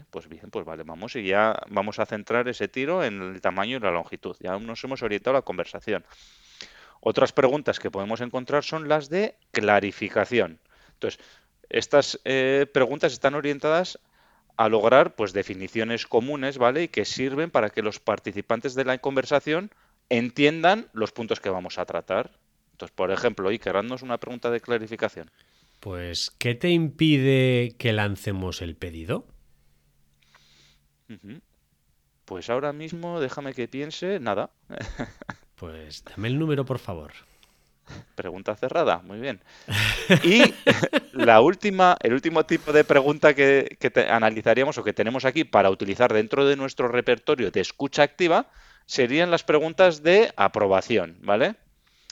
pues 0.09 0.27
bien, 0.27 0.49
pues 0.51 0.65
vale, 0.65 0.83
vamos 0.83 1.15
y 1.15 1.23
ya 1.23 1.59
vamos 1.69 1.99
a 1.99 2.05
centrar 2.05 2.47
ese 2.47 2.67
tiro 2.67 3.03
en 3.03 3.21
el 3.21 3.41
tamaño 3.41 3.77
y 3.77 3.79
la 3.79 3.91
longitud. 3.91 4.35
Ya 4.39 4.57
nos 4.59 4.83
hemos 4.83 5.01
orientado 5.01 5.35
a 5.35 5.39
la 5.39 5.45
conversación. 5.45 6.05
Otras 7.01 7.31
preguntas 7.31 7.79
que 7.79 7.91
podemos 7.91 8.21
encontrar 8.21 8.63
son 8.63 8.87
las 8.87 9.09
de 9.09 9.35
clarificación. 9.51 10.59
Entonces, 10.93 11.19
estas 11.69 12.19
eh, 12.25 12.67
preguntas 12.71 13.13
están 13.13 13.35
orientadas 13.35 13.99
a 14.59 14.67
lograr 14.67 15.15
pues 15.15 15.31
definiciones 15.31 16.05
comunes, 16.05 16.57
¿vale? 16.57 16.83
Y 16.83 16.87
que 16.89 17.05
sirven 17.05 17.49
para 17.49 17.69
que 17.69 17.81
los 17.81 18.01
participantes 18.01 18.75
de 18.75 18.83
la 18.83 18.97
conversación 18.97 19.71
entiendan 20.09 20.89
los 20.91 21.13
puntos 21.13 21.39
que 21.39 21.49
vamos 21.49 21.77
a 21.77 21.85
tratar. 21.85 22.31
Entonces, 22.73 22.93
por 22.93 23.09
ejemplo, 23.09 23.47
Iker, 23.47 23.77
haznos 23.77 24.01
una 24.01 24.17
pregunta 24.17 24.51
de 24.51 24.59
clarificación. 24.59 25.31
Pues, 25.79 26.29
¿qué 26.37 26.55
te 26.55 26.67
impide 26.71 27.77
que 27.77 27.93
lancemos 27.93 28.61
el 28.61 28.75
pedido? 28.75 29.27
Pues 32.25 32.49
ahora 32.49 32.73
mismo 32.73 33.21
déjame 33.21 33.53
que 33.53 33.69
piense, 33.69 34.19
nada. 34.19 34.51
Pues 35.55 36.05
dame 36.05 36.29
el 36.29 36.39
número, 36.39 36.63
por 36.63 36.79
favor. 36.79 37.11
Pregunta 38.15 38.55
cerrada, 38.55 39.01
muy 39.03 39.19
bien. 39.19 39.41
Y 40.23 40.53
la 41.13 41.41
última, 41.41 41.97
el 42.01 42.13
último 42.13 42.45
tipo 42.45 42.71
de 42.71 42.83
pregunta 42.83 43.33
que, 43.33 43.77
analizaríamos 44.09 44.77
o 44.77 44.83
que 44.83 44.93
tenemos 44.93 45.25
aquí 45.25 45.43
para 45.43 45.69
utilizar 45.69 46.13
dentro 46.13 46.45
de 46.45 46.55
nuestro 46.55 46.87
repertorio 46.87 47.51
de 47.51 47.61
escucha 47.61 48.03
activa 48.03 48.47
serían 48.85 49.31
las 49.31 49.43
preguntas 49.43 50.03
de 50.03 50.33
aprobación, 50.35 51.17
¿vale? 51.21 51.55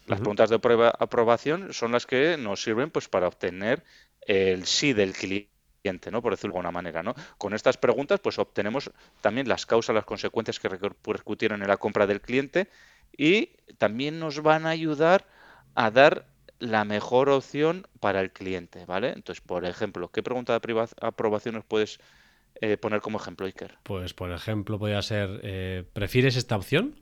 Las 0.05 0.19
preguntas 0.19 0.49
de 0.49 0.55
aprobación 0.99 1.73
son 1.73 1.91
las 1.91 2.05
que 2.05 2.37
nos 2.37 2.61
sirven 2.61 2.91
pues 2.91 3.09
para 3.09 3.27
obtener 3.27 3.83
el 4.21 4.65
sí 4.65 4.93
del 4.93 5.13
cliente 5.13 5.49
¿no? 6.11 6.21
Por 6.21 6.33
decirlo 6.33 6.53
de 6.53 6.57
alguna 6.57 6.71
manera, 6.71 7.03
¿no? 7.03 7.15
Con 7.37 7.53
estas 7.53 7.77
preguntas, 7.77 8.19
pues 8.19 8.39
obtenemos 8.39 8.91
también 9.21 9.47
las 9.47 9.65
causas, 9.65 9.95
las 9.95 10.05
consecuencias 10.05 10.59
que 10.59 10.69
repercutieron 10.69 11.61
en 11.61 11.67
la 11.67 11.77
compra 11.77 12.07
del 12.07 12.21
cliente 12.21 12.67
y 13.15 13.51
también 13.77 14.19
nos 14.19 14.41
van 14.41 14.65
a 14.65 14.69
ayudar 14.69 15.25
a 15.77 15.91
dar 15.91 16.25
la 16.57 16.85
mejor 16.85 17.29
opción 17.29 17.87
para 17.99 18.19
el 18.21 18.31
cliente, 18.31 18.85
¿vale? 18.87 19.09
Entonces, 19.09 19.41
por 19.41 19.63
ejemplo, 19.63 20.09
¿qué 20.09 20.23
pregunta 20.23 20.59
de 20.59 20.87
aprobación 21.01 21.53
nos 21.53 21.65
puedes 21.65 21.99
eh, 22.61 22.77
poner 22.77 22.99
como 22.99 23.19
ejemplo, 23.19 23.45
Iker? 23.45 23.77
Pues, 23.83 24.15
por 24.15 24.31
ejemplo, 24.31 24.79
podría 24.79 25.03
ser, 25.03 25.39
eh, 25.43 25.83
¿prefieres 25.93 26.35
esta 26.35 26.55
opción? 26.55 26.99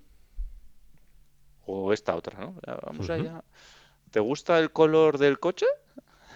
O 1.65 1.93
esta 1.93 2.17
otra, 2.17 2.37
¿no? 2.37 2.55
Vamos 2.85 3.09
allá. 3.09 3.45
¿Te 4.11 4.19
gusta 4.19 4.59
el 4.59 4.71
color 4.71 5.19
del 5.19 5.39
coche? 5.39 5.67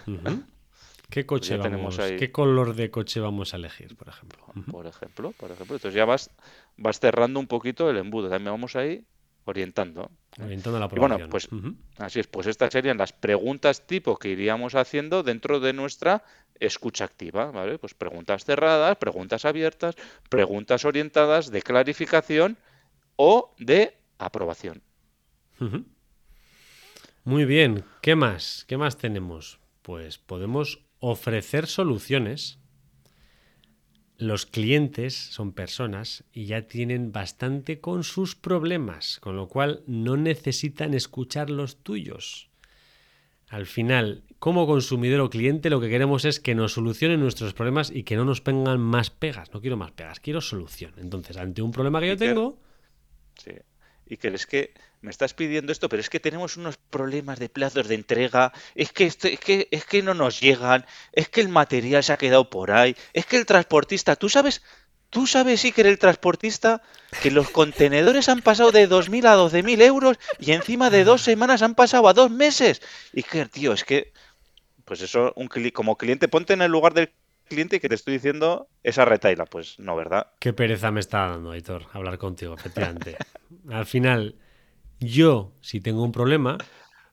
¿Qué 1.10 1.26
coche 1.26 1.58
vamos, 1.58 1.98
¿Qué 1.98 2.32
color 2.32 2.74
de 2.74 2.90
coche 2.90 3.20
vamos 3.20 3.54
a 3.54 3.58
elegir, 3.58 3.98
por 3.98 4.08
ejemplo? 4.08 4.40
Por 4.72 4.88
ejemplo, 4.88 5.34
por 5.34 5.52
ejemplo. 5.52 5.76
Entonces 5.76 5.94
ya 5.94 6.06
vas, 6.06 6.32
vas 6.78 7.02
cerrando 7.02 7.38
un 7.42 7.48
poquito 7.48 7.90
el 7.90 7.98
embudo. 7.98 8.30
También 8.30 8.54
vamos 8.54 8.78
ahí 8.78 9.04
orientando. 9.46 10.12
Orientando 10.42 10.80
la 10.80 10.90
y 10.92 11.00
bueno, 11.00 11.18
pues 11.30 11.50
así 11.98 12.20
es. 12.20 12.28
Pues 12.28 12.48
estas 12.48 12.72
serían 12.72 12.98
las 12.98 13.14
preguntas 13.14 13.86
tipo 13.88 14.18
que 14.18 14.30
iríamos 14.30 14.76
haciendo 14.76 15.24
dentro 15.24 15.60
de 15.60 15.74
nuestra 15.74 16.24
escucha 16.60 17.06
activa, 17.06 17.52
¿vale? 17.52 17.78
Pues 17.80 17.94
preguntas 17.94 18.46
cerradas, 18.46 18.98
preguntas 18.98 19.46
abiertas, 19.46 19.96
preguntas 20.30 20.86
orientadas 20.86 21.52
de 21.52 21.62
clarificación 21.62 22.58
o 23.16 23.54
de 23.58 23.98
aprobación. 24.18 24.82
Muy 27.24 27.46
bien. 27.46 27.84
¿Qué 28.02 28.16
más? 28.16 28.66
¿Qué 28.68 28.78
más 28.78 28.98
tenemos? 28.98 29.60
Pues 29.82 30.18
podemos 30.18 30.86
ofrecer 31.00 31.68
soluciones. 31.68 32.59
Los 34.20 34.46
clientes 34.46 35.16
son 35.16 35.54
personas 35.54 36.26
y 36.34 36.46
ya 36.46 36.64
tienen 36.64 37.14
bastante 37.14 37.80
con 37.80 38.04
sus 38.04 38.36
problemas, 38.36 39.18
con 39.22 39.38
lo 39.38 39.48
cual 39.48 39.82
no 39.88 40.18
necesitan 40.18 40.94
escuchar 40.94 41.50
los 41.50 41.78
tuyos. 41.78 42.50
Al 43.48 43.66
final, 43.66 44.24
como 44.38 44.68
consumidor 44.68 45.22
o 45.22 45.30
cliente, 45.30 45.70
lo 45.70 45.80
que 45.80 45.88
queremos 45.88 46.26
es 46.26 46.42
que 46.42 46.54
nos 46.54 46.74
solucionen 46.74 47.22
nuestros 47.22 47.54
problemas 47.54 47.92
y 47.92 48.04
que 48.04 48.18
no 48.18 48.26
nos 48.26 48.42
pongan 48.42 48.82
más 48.82 49.10
pegas. 49.10 49.54
No 49.54 49.62
quiero 49.62 49.78
más 49.78 49.92
pegas, 49.92 50.20
quiero 50.20 50.42
solución. 50.42 50.94
Entonces, 50.98 51.38
ante 51.38 51.62
un 51.62 51.72
problema 51.72 52.02
que 52.02 52.10
yo 52.10 52.18
tengo. 52.18 52.60
Sí. 53.42 53.52
Y 54.10 54.18
que 54.18 54.28
es 54.30 54.46
que 54.48 54.74
me 55.02 55.12
estás 55.12 55.34
pidiendo 55.34 55.72
esto, 55.72 55.88
pero 55.88 56.02
es 56.02 56.10
que 56.10 56.20
tenemos 56.20 56.58
unos 56.58 56.78
problemas 56.78 57.40
de 57.40 57.48
plazos 57.48 57.88
de 57.88 57.96
entrega, 57.96 58.52
es 58.76 58.92
que, 58.92 59.06
esto, 59.06 59.28
es 59.28 59.40
que, 59.40 59.68
es 59.72 59.86
que 59.86 60.02
no 60.02 60.14
nos 60.14 60.42
llegan, 60.42 60.86
es 61.14 61.30
que 61.30 61.42
el 61.42 61.48
material 61.48 62.04
se 62.04 62.12
ha 62.12 62.18
quedado 62.18 62.50
por 62.50 62.72
ahí, 62.72 62.96
es 63.14 63.26
que 63.26 63.38
el 63.38 63.46
transportista, 63.46 64.16
tú 64.16 64.28
sabes, 64.28 64.62
tú 65.10 65.28
sabes 65.28 65.62
sí 65.62 65.72
que 65.72 65.82
el 65.82 66.00
transportista, 66.00 66.82
que 67.22 67.32
los 67.32 67.50
contenedores 67.50 68.30
han 68.30 68.42
pasado 68.42 68.72
de 68.72 68.90
2.000 68.90 69.26
a 69.28 69.38
12.000 69.38 69.82
euros 69.82 70.18
y 70.40 70.52
encima 70.52 70.90
de 70.90 71.04
dos 71.04 71.22
semanas 71.22 71.62
han 71.62 71.76
pasado 71.76 72.08
a 72.08 72.14
dos 72.14 72.32
meses. 72.32 72.82
Y 73.14 73.24
que, 73.24 73.46
tío, 73.46 73.74
es 73.74 73.84
que, 73.84 74.12
pues 74.86 75.02
eso, 75.02 75.34
un, 75.36 75.50
como 75.74 75.98
cliente, 75.98 76.28
ponte 76.28 76.54
en 76.54 76.62
el 76.62 76.72
lugar 76.72 76.94
del 76.94 77.12
cliente 77.50 77.82
que 77.82 77.90
te 77.90 77.96
estoy 77.96 78.14
diciendo 78.14 78.70
esa 78.84 79.04
retaila. 79.04 79.46
Pues 79.46 79.78
no, 79.80 79.96
¿verdad? 79.96 80.28
Qué 80.40 80.54
pereza 80.54 80.92
me 80.92 81.02
está 81.02 81.28
dando, 81.28 81.52
Aitor, 81.52 81.88
hablar 81.92 82.18
contigo, 82.18 82.54
efectivamente. 82.54 83.18
Al 83.70 83.86
final, 83.86 84.36
yo, 85.00 85.54
si 85.60 85.82
tengo 85.82 86.04
un 86.04 86.14
problema, 86.14 86.58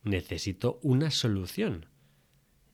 necesito 0.04 0.78
una 0.82 1.10
solución. 1.10 1.86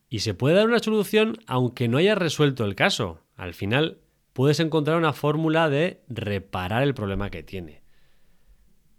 Y 0.09 0.19
se 0.19 0.35
puede 0.35 0.55
dar 0.55 0.67
una 0.67 0.79
solución 0.79 1.39
aunque 1.47 1.87
no 1.87 1.97
hayas 1.97 2.17
resuelto 2.17 2.65
el 2.65 2.75
caso. 2.75 3.21
Al 3.35 3.55
final, 3.55 4.01
puedes 4.33 4.59
encontrar 4.59 4.97
una 4.97 5.13
fórmula 5.13 5.69
de 5.69 6.03
reparar 6.07 6.83
el 6.83 6.93
problema 6.93 7.31
que 7.31 7.41
tiene. 7.41 7.83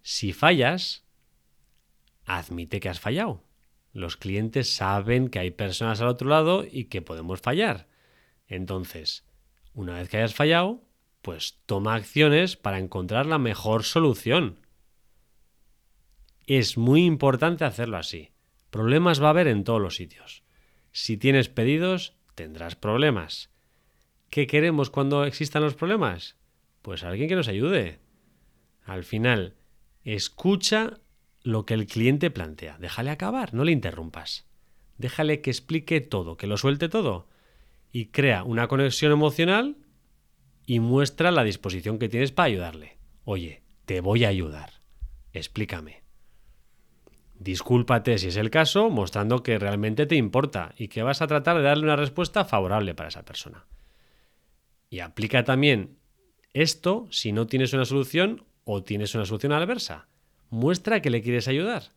Si 0.02 0.32
fallas, 0.32 1.04
admite 2.24 2.80
que 2.80 2.88
has 2.88 3.00
fallado. 3.00 3.44
Los 3.92 4.16
clientes 4.16 4.74
saben 4.74 5.28
que 5.28 5.38
hay 5.38 5.52
personas 5.52 6.00
al 6.00 6.08
otro 6.08 6.28
lado 6.28 6.64
y 6.68 6.86
que 6.86 7.00
podemos 7.00 7.40
fallar. 7.40 7.86
Entonces, 8.46 9.24
una 9.72 9.94
vez 9.94 10.08
que 10.08 10.18
hayas 10.18 10.34
fallado, 10.34 10.84
pues 11.22 11.58
toma 11.66 11.94
acciones 11.94 12.56
para 12.56 12.78
encontrar 12.78 13.26
la 13.26 13.38
mejor 13.38 13.84
solución. 13.84 14.60
Es 16.46 16.76
muy 16.76 17.04
importante 17.04 17.64
hacerlo 17.64 17.96
así. 17.96 18.30
Problemas 18.70 19.22
va 19.22 19.28
a 19.28 19.30
haber 19.30 19.48
en 19.48 19.64
todos 19.64 19.80
los 19.80 19.96
sitios. 19.96 20.42
Si 20.92 21.16
tienes 21.16 21.48
pedidos, 21.48 22.14
tendrás 22.34 22.76
problemas. 22.76 23.50
¿Qué 24.30 24.46
queremos 24.46 24.90
cuando 24.90 25.24
existan 25.24 25.62
los 25.62 25.74
problemas? 25.74 26.36
Pues 26.82 27.02
alguien 27.02 27.28
que 27.28 27.36
nos 27.36 27.48
ayude. 27.48 28.00
Al 28.84 29.04
final, 29.04 29.54
escucha 30.04 31.00
lo 31.42 31.64
que 31.64 31.74
el 31.74 31.86
cliente 31.86 32.30
plantea. 32.30 32.76
Déjale 32.78 33.10
acabar, 33.10 33.54
no 33.54 33.64
le 33.64 33.72
interrumpas. 33.72 34.46
Déjale 34.98 35.40
que 35.40 35.50
explique 35.50 36.00
todo, 36.00 36.36
que 36.36 36.46
lo 36.46 36.56
suelte 36.56 36.88
todo. 36.88 37.28
Y 37.94 38.06
crea 38.06 38.42
una 38.42 38.66
conexión 38.66 39.12
emocional 39.12 39.76
y 40.66 40.80
muestra 40.80 41.30
la 41.30 41.44
disposición 41.44 42.00
que 42.00 42.08
tienes 42.08 42.32
para 42.32 42.46
ayudarle. 42.46 42.98
Oye, 43.22 43.62
te 43.84 44.00
voy 44.00 44.24
a 44.24 44.30
ayudar. 44.30 44.80
Explícame. 45.32 46.02
Discúlpate 47.38 48.18
si 48.18 48.26
es 48.26 48.36
el 48.36 48.50
caso, 48.50 48.90
mostrando 48.90 49.44
que 49.44 49.60
realmente 49.60 50.06
te 50.06 50.16
importa 50.16 50.74
y 50.76 50.88
que 50.88 51.04
vas 51.04 51.22
a 51.22 51.28
tratar 51.28 51.56
de 51.56 51.62
darle 51.62 51.84
una 51.84 51.94
respuesta 51.94 52.44
favorable 52.44 52.96
para 52.96 53.10
esa 53.10 53.24
persona. 53.24 53.64
Y 54.90 54.98
aplica 54.98 55.44
también 55.44 55.96
esto 56.52 57.06
si 57.12 57.30
no 57.30 57.46
tienes 57.46 57.74
una 57.74 57.84
solución 57.84 58.44
o 58.64 58.82
tienes 58.82 59.14
una 59.14 59.24
solución 59.24 59.52
adversa. 59.52 60.08
Muestra 60.50 61.00
que 61.00 61.10
le 61.10 61.22
quieres 61.22 61.46
ayudar. 61.46 61.92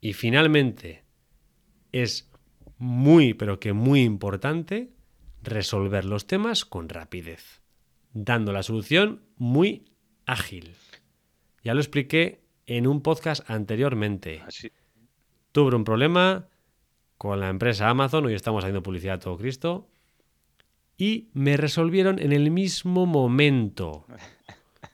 Y 0.00 0.14
finalmente, 0.14 1.04
es 1.92 2.31
muy, 2.82 3.32
pero 3.32 3.60
que 3.60 3.72
muy 3.72 4.02
importante 4.02 4.90
resolver 5.44 6.04
los 6.04 6.26
temas 6.26 6.64
con 6.64 6.88
rapidez, 6.88 7.62
dando 8.12 8.52
la 8.52 8.64
solución 8.64 9.22
muy 9.36 9.84
ágil. 10.26 10.74
Ya 11.62 11.74
lo 11.74 11.80
expliqué 11.80 12.42
en 12.66 12.88
un 12.88 13.00
podcast 13.00 13.48
anteriormente. 13.48 14.42
Así. 14.44 14.72
Tuve 15.52 15.76
un 15.76 15.84
problema 15.84 16.48
con 17.18 17.38
la 17.38 17.50
empresa 17.50 17.88
Amazon, 17.88 18.26
hoy 18.26 18.34
estamos 18.34 18.64
haciendo 18.64 18.82
publicidad 18.82 19.14
a 19.14 19.20
todo 19.20 19.38
Cristo, 19.38 19.88
y 20.98 21.30
me 21.34 21.56
resolvieron 21.56 22.18
en 22.18 22.32
el 22.32 22.50
mismo 22.50 23.06
momento. 23.06 24.06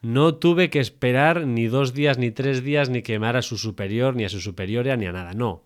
No 0.00 0.36
tuve 0.36 0.70
que 0.70 0.78
esperar 0.78 1.44
ni 1.44 1.66
dos 1.66 1.92
días, 1.92 2.18
ni 2.18 2.30
tres 2.30 2.62
días, 2.62 2.88
ni 2.88 3.02
quemar 3.02 3.34
a 3.34 3.42
su 3.42 3.58
superior, 3.58 4.14
ni 4.14 4.24
a 4.24 4.28
su 4.28 4.40
superiora, 4.40 4.96
ni 4.96 5.06
a 5.06 5.12
nada. 5.12 5.32
No. 5.32 5.64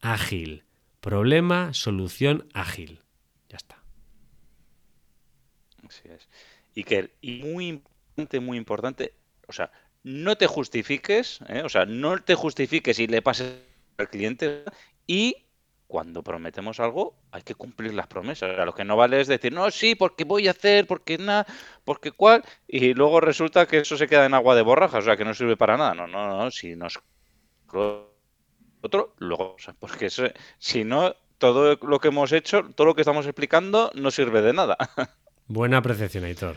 Ágil. 0.00 0.64
Problema, 1.00 1.72
solución, 1.72 2.48
ágil. 2.52 3.02
Ya 3.48 3.56
está. 3.56 3.82
Así 5.86 6.08
es. 6.08 6.28
Y 6.74 6.84
que 6.84 7.14
y 7.20 7.42
muy 7.42 7.68
importante, 7.68 8.40
muy 8.40 8.58
importante, 8.58 9.14
o 9.48 9.52
sea, 9.52 9.70
no 10.02 10.36
te 10.36 10.46
justifiques, 10.46 11.40
¿eh? 11.48 11.62
o 11.64 11.68
sea, 11.68 11.86
no 11.86 12.18
te 12.22 12.34
justifiques 12.34 12.98
y 12.98 13.06
le 13.06 13.22
pases 13.22 13.54
al 13.98 14.08
cliente 14.08 14.64
y 15.06 15.46
cuando 15.86 16.22
prometemos 16.22 16.78
algo 16.78 17.16
hay 17.32 17.42
que 17.42 17.54
cumplir 17.54 17.92
las 17.92 18.06
promesas. 18.06 18.50
O 18.50 18.54
sea, 18.54 18.64
lo 18.64 18.74
que 18.74 18.84
no 18.84 18.96
vale 18.96 19.20
es 19.20 19.26
decir, 19.26 19.52
no, 19.52 19.70
sí, 19.70 19.96
porque 19.96 20.24
voy 20.24 20.46
a 20.48 20.52
hacer, 20.52 20.86
porque 20.86 21.18
nada, 21.18 21.46
porque 21.84 22.12
cuál, 22.12 22.44
y 22.68 22.94
luego 22.94 23.20
resulta 23.20 23.66
que 23.66 23.78
eso 23.78 23.96
se 23.96 24.06
queda 24.06 24.26
en 24.26 24.34
agua 24.34 24.54
de 24.54 24.62
borraja, 24.62 24.98
o 24.98 25.02
sea, 25.02 25.16
que 25.16 25.24
no 25.24 25.34
sirve 25.34 25.56
para 25.56 25.76
nada. 25.76 25.94
No, 25.94 26.06
no, 26.06 26.28
no, 26.28 26.50
si 26.50 26.76
nos 26.76 27.00
otro, 28.80 29.14
luego, 29.18 29.54
o 29.54 29.58
sea, 29.58 29.74
porque 29.78 30.08
si 30.58 30.84
no, 30.84 31.14
todo 31.38 31.78
lo 31.82 31.98
que 31.98 32.08
hemos 32.08 32.32
hecho, 32.32 32.62
todo 32.74 32.86
lo 32.88 32.94
que 32.94 33.02
estamos 33.02 33.26
explicando 33.26 33.90
no 33.94 34.10
sirve 34.10 34.42
de 34.42 34.52
nada. 34.52 34.76
Buena 35.48 35.78
apreciación, 35.78 36.24
Aitor. 36.24 36.56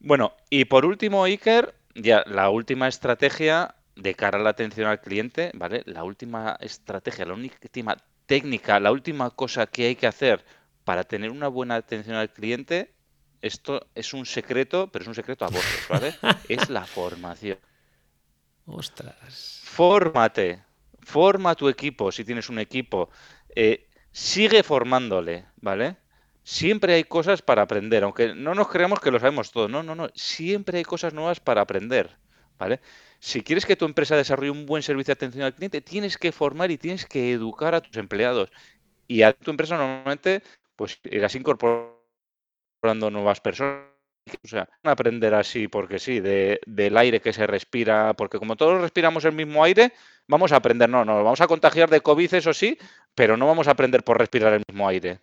Bueno, 0.00 0.32
y 0.50 0.64
por 0.64 0.84
último, 0.84 1.24
Iker, 1.24 1.74
ya 1.94 2.24
la 2.26 2.50
última 2.50 2.88
estrategia 2.88 3.74
de 3.94 4.14
cara 4.14 4.38
a 4.38 4.42
la 4.42 4.50
atención 4.50 4.88
al 4.88 5.00
cliente, 5.00 5.52
¿vale? 5.54 5.82
La 5.86 6.02
última 6.04 6.56
estrategia, 6.60 7.24
la 7.24 7.34
última 7.34 7.96
técnica, 8.26 8.80
la 8.80 8.90
última 8.90 9.30
cosa 9.30 9.66
que 9.66 9.86
hay 9.86 9.96
que 9.96 10.06
hacer 10.06 10.44
para 10.84 11.04
tener 11.04 11.30
una 11.30 11.48
buena 11.48 11.76
atención 11.76 12.16
al 12.16 12.32
cliente, 12.32 12.92
esto 13.42 13.86
es 13.94 14.14
un 14.14 14.26
secreto, 14.26 14.88
pero 14.90 15.02
es 15.02 15.08
un 15.08 15.14
secreto 15.14 15.44
a 15.44 15.48
voces, 15.48 15.86
¿vale? 15.88 16.14
es 16.48 16.70
la 16.70 16.84
formación. 16.84 17.58
Ostras. 18.66 19.62
Fórmate, 19.64 20.62
forma 21.00 21.54
tu 21.54 21.68
equipo 21.68 22.12
si 22.12 22.24
tienes 22.24 22.48
un 22.48 22.58
equipo. 22.58 23.10
Eh, 23.54 23.88
sigue 24.10 24.62
formándole, 24.62 25.46
¿vale? 25.56 25.96
Siempre 26.44 26.94
hay 26.94 27.04
cosas 27.04 27.42
para 27.42 27.62
aprender, 27.62 28.02
aunque 28.02 28.34
no 28.34 28.54
nos 28.54 28.68
creamos 28.68 29.00
que 29.00 29.10
lo 29.10 29.20
sabemos 29.20 29.52
todo. 29.52 29.68
No, 29.68 29.82
no, 29.82 29.94
no. 29.94 30.08
Siempre 30.14 30.78
hay 30.78 30.84
cosas 30.84 31.14
nuevas 31.14 31.40
para 31.40 31.60
aprender. 31.60 32.18
¿Vale? 32.58 32.80
Si 33.18 33.42
quieres 33.42 33.66
que 33.66 33.76
tu 33.76 33.84
empresa 33.84 34.16
desarrolle 34.16 34.50
un 34.50 34.66
buen 34.66 34.82
servicio 34.82 35.12
de 35.12 35.18
atención 35.18 35.44
al 35.44 35.54
cliente, 35.54 35.80
tienes 35.80 36.16
que 36.16 36.32
formar 36.32 36.70
y 36.70 36.78
tienes 36.78 37.06
que 37.06 37.32
educar 37.32 37.74
a 37.74 37.80
tus 37.80 37.96
empleados. 37.96 38.50
Y 39.08 39.22
a 39.22 39.32
tu 39.32 39.50
empresa 39.50 39.76
normalmente, 39.76 40.42
pues 40.76 41.00
irás 41.04 41.34
incorporando 41.34 42.00
nuevas 43.10 43.40
personas. 43.40 43.91
O 44.44 44.48
sea, 44.48 44.68
aprender 44.84 45.34
así 45.34 45.68
porque 45.68 45.98
sí, 45.98 46.20
del 46.20 46.96
aire 46.96 47.20
que 47.20 47.32
se 47.32 47.46
respira, 47.46 48.14
porque 48.14 48.38
como 48.38 48.56
todos 48.56 48.80
respiramos 48.80 49.24
el 49.24 49.32
mismo 49.32 49.64
aire, 49.64 49.92
vamos 50.28 50.52
a 50.52 50.56
aprender, 50.56 50.88
no, 50.88 51.04
no, 51.04 51.22
vamos 51.24 51.40
a 51.40 51.48
contagiar 51.48 51.90
de 51.90 52.00
COVID, 52.00 52.34
eso 52.34 52.54
sí, 52.54 52.78
pero 53.14 53.36
no 53.36 53.46
vamos 53.46 53.68
a 53.68 53.72
aprender 53.72 54.04
por 54.04 54.18
respirar 54.18 54.52
el 54.52 54.62
mismo 54.68 54.88
aire. 54.88 55.20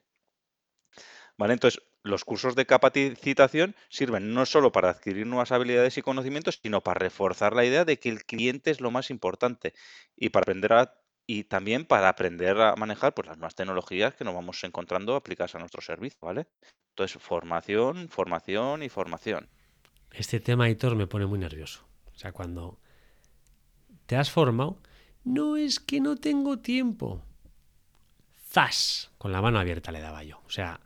¿Vale? 1.37 1.53
Entonces, 1.53 1.81
los 2.03 2.25
cursos 2.25 2.55
de 2.55 2.65
capacitación 2.65 3.75
sirven 3.89 4.33
no 4.33 4.45
solo 4.45 4.71
para 4.71 4.89
adquirir 4.89 5.25
nuevas 5.25 5.51
habilidades 5.51 5.97
y 5.97 6.01
conocimientos, 6.01 6.59
sino 6.61 6.81
para 6.81 6.99
reforzar 6.99 7.53
la 7.53 7.65
idea 7.65 7.85
de 7.85 7.97
que 7.97 8.09
el 8.09 8.25
cliente 8.25 8.71
es 8.71 8.81
lo 8.81 8.91
más 8.91 9.09
importante 9.09 9.73
y 10.17 10.29
para 10.29 10.43
aprender 10.43 10.73
a, 10.73 10.93
y 11.31 11.43
también 11.43 11.85
para 11.85 12.09
aprender 12.09 12.59
a 12.59 12.75
manejar 12.75 13.13
pues, 13.13 13.27
las 13.27 13.37
nuevas 13.37 13.53
tecnologías 13.53 14.15
que 14.15 14.23
nos 14.23 14.33
vamos 14.33 14.63
encontrando 14.63 15.15
aplicadas 15.15 15.53
a 15.53 15.59
nuestro 15.59 15.79
servicio, 15.79 16.17
¿vale? 16.23 16.47
Entonces, 16.89 17.21
formación, 17.21 18.09
formación 18.09 18.81
y 18.81 18.89
formación. 18.89 19.47
Este 20.11 20.39
tema, 20.39 20.67
Hitor, 20.71 20.95
me 20.95 21.05
pone 21.05 21.27
muy 21.27 21.37
nervioso. 21.37 21.85
O 22.15 22.17
sea, 22.17 22.31
cuando 22.31 22.79
te 24.07 24.15
has 24.15 24.31
formado, 24.31 24.81
no 25.23 25.55
es 25.55 25.79
que 25.79 26.01
no 26.01 26.15
tengo 26.15 26.57
tiempo. 26.57 27.23
¡Zas! 28.47 29.11
Con 29.19 29.31
la 29.31 29.39
mano 29.39 29.59
abierta 29.59 29.91
le 29.91 29.99
daba 29.99 30.23
yo. 30.23 30.41
O 30.47 30.49
sea, 30.49 30.79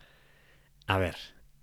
a 0.88 0.97
ver, 0.97 1.15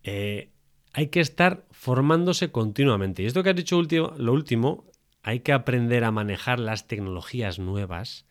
eh, 0.05 0.53
hay 0.95 1.09
que 1.09 1.21
estar 1.21 1.67
formándose 1.71 2.51
continuamente. 2.51 3.23
Y 3.23 3.27
esto 3.27 3.43
que 3.43 3.51
has 3.51 3.57
dicho 3.57 3.77
último, 3.77 4.15
lo 4.17 4.33
último, 4.33 4.91
hay 5.23 5.41
que 5.41 5.53
aprender 5.53 6.03
a 6.05 6.13
manejar 6.13 6.59
las 6.59 6.89
tecnologías 6.89 7.59
nuevas. 7.59 8.25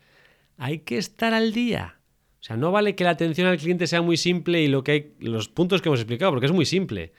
Hay 0.60 0.80
que 0.80 0.98
estar 0.98 1.34
al 1.34 1.54
día. 1.54 1.96
O 2.40 2.44
sea, 2.44 2.58
no 2.58 2.72
vale 2.72 2.96
que 2.96 3.06
la 3.06 3.12
atención 3.12 3.48
al 3.48 3.58
cliente 3.58 3.88
sea 3.88 4.02
muy 4.02 4.18
simple 4.18 4.62
y 4.62 4.68
lo 4.68 4.84
que 4.84 4.92
hay, 4.92 5.16
los 5.20 5.48
puntos 5.48 5.82
que 5.82 5.90
hemos 5.90 6.02
explicado, 6.02 6.32
porque 6.32 6.46
es 6.46 6.52
muy 6.52 6.66
simple. 6.66 7.14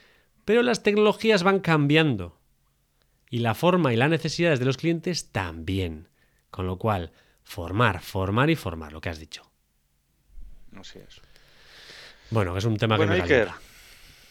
Pero 0.45 0.63
las 0.63 0.83
tecnologías 0.83 1.43
van 1.43 1.61
cambiando. 1.61 2.39
Y 3.31 3.39
la 3.39 3.55
forma 3.55 3.93
y 3.93 3.97
las 3.97 4.11
necesidades 4.11 4.59
de 4.59 4.67
los 4.67 4.77
clientes 4.77 5.33
también. 5.33 6.09
Con 6.51 6.67
lo 6.67 6.79
cual, 6.79 7.13
formar, 7.43 8.01
formar 8.03 8.51
y 8.51 8.57
formar, 8.57 8.93
lo 8.93 9.01
que 9.01 9.09
has 9.09 9.19
dicho. 9.19 9.51
Así 10.77 10.99
es. 10.99 11.21
Bueno, 12.31 12.57
es 12.59 12.65
un 12.65 12.77
tema 12.77 12.99
que 12.99 13.07
me 13.07 13.15
Iker, 13.15 13.49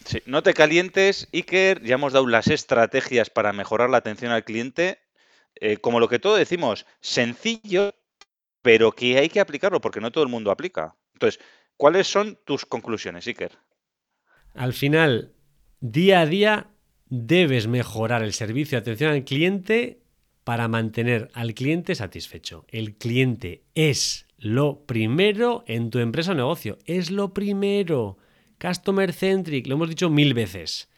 sí, 0.05 0.21
no 0.25 0.43
te 0.43 0.53
calientes, 0.53 1.27
Iker. 1.33 1.83
Ya 1.83 1.95
hemos 1.95 2.13
dado 2.13 2.27
las 2.27 2.47
estrategias 2.47 3.29
para 3.29 3.53
mejorar 3.53 3.89
la 3.89 3.97
atención 3.97 4.31
al 4.31 4.43
cliente. 4.43 4.99
Eh, 5.55 5.77
como 5.77 5.99
lo 5.99 6.07
que 6.07 6.19
todo 6.19 6.35
decimos, 6.35 6.85
sencillo, 7.01 7.93
pero 8.61 8.91
que 8.91 9.17
hay 9.17 9.29
que 9.29 9.39
aplicarlo 9.39 9.81
porque 9.81 10.01
no 10.01 10.11
todo 10.11 10.23
el 10.23 10.29
mundo 10.29 10.51
aplica. 10.51 10.95
Entonces, 11.13 11.39
¿cuáles 11.77 12.07
son 12.07 12.39
tus 12.45 12.65
conclusiones, 12.65 13.27
Iker? 13.27 13.57
Al 14.53 14.73
final, 14.73 15.33
día 15.79 16.21
a 16.21 16.25
día, 16.25 16.71
debes 17.07 17.67
mejorar 17.67 18.23
el 18.23 18.33
servicio 18.33 18.77
de 18.77 18.81
atención 18.81 19.11
al 19.11 19.23
cliente 19.23 20.01
para 20.43 20.67
mantener 20.67 21.29
al 21.33 21.53
cliente 21.53 21.95
satisfecho. 21.95 22.65
El 22.69 22.95
cliente 22.95 23.63
es 23.75 24.27
lo 24.37 24.85
primero 24.85 25.63
en 25.67 25.89
tu 25.89 25.99
empresa 25.99 26.31
o 26.31 26.35
negocio. 26.35 26.77
Es 26.85 27.11
lo 27.11 27.33
primero. 27.33 28.17
Customer 28.59 29.13
centric, 29.13 29.67
lo 29.67 29.75
hemos 29.75 29.89
dicho 29.89 30.09
mil 30.09 30.33
veces. 30.33 30.89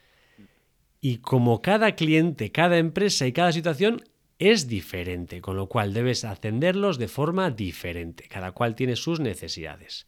Y 1.00 1.17
como 1.17 1.62
cada 1.62 1.95
cliente, 1.95 2.52
cada 2.52 2.78
empresa 2.78 3.26
y 3.28 3.34
cada 3.34 3.52
situación 3.52 4.04
es 4.42 4.68
diferente, 4.68 5.40
con 5.40 5.56
lo 5.56 5.68
cual 5.68 5.94
debes 5.94 6.26
atenderlos 6.26 6.98
de 6.98 7.08
forma 7.08 7.52
diferente. 7.52 8.28
Cada 8.28 8.54
cual 8.54 8.74
tiene 8.74 8.96
sus 8.96 9.20
necesidades. 9.20 10.08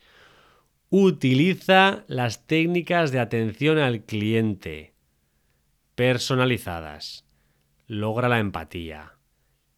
Utiliza 0.89 2.03
las 2.07 2.47
técnicas 2.47 3.11
de 3.11 3.19
atención 3.19 3.77
al 3.77 4.05
cliente 4.05 4.95
personalizadas. 5.93 7.27
Logra 7.85 8.27
la 8.27 8.39
empatía. 8.39 9.19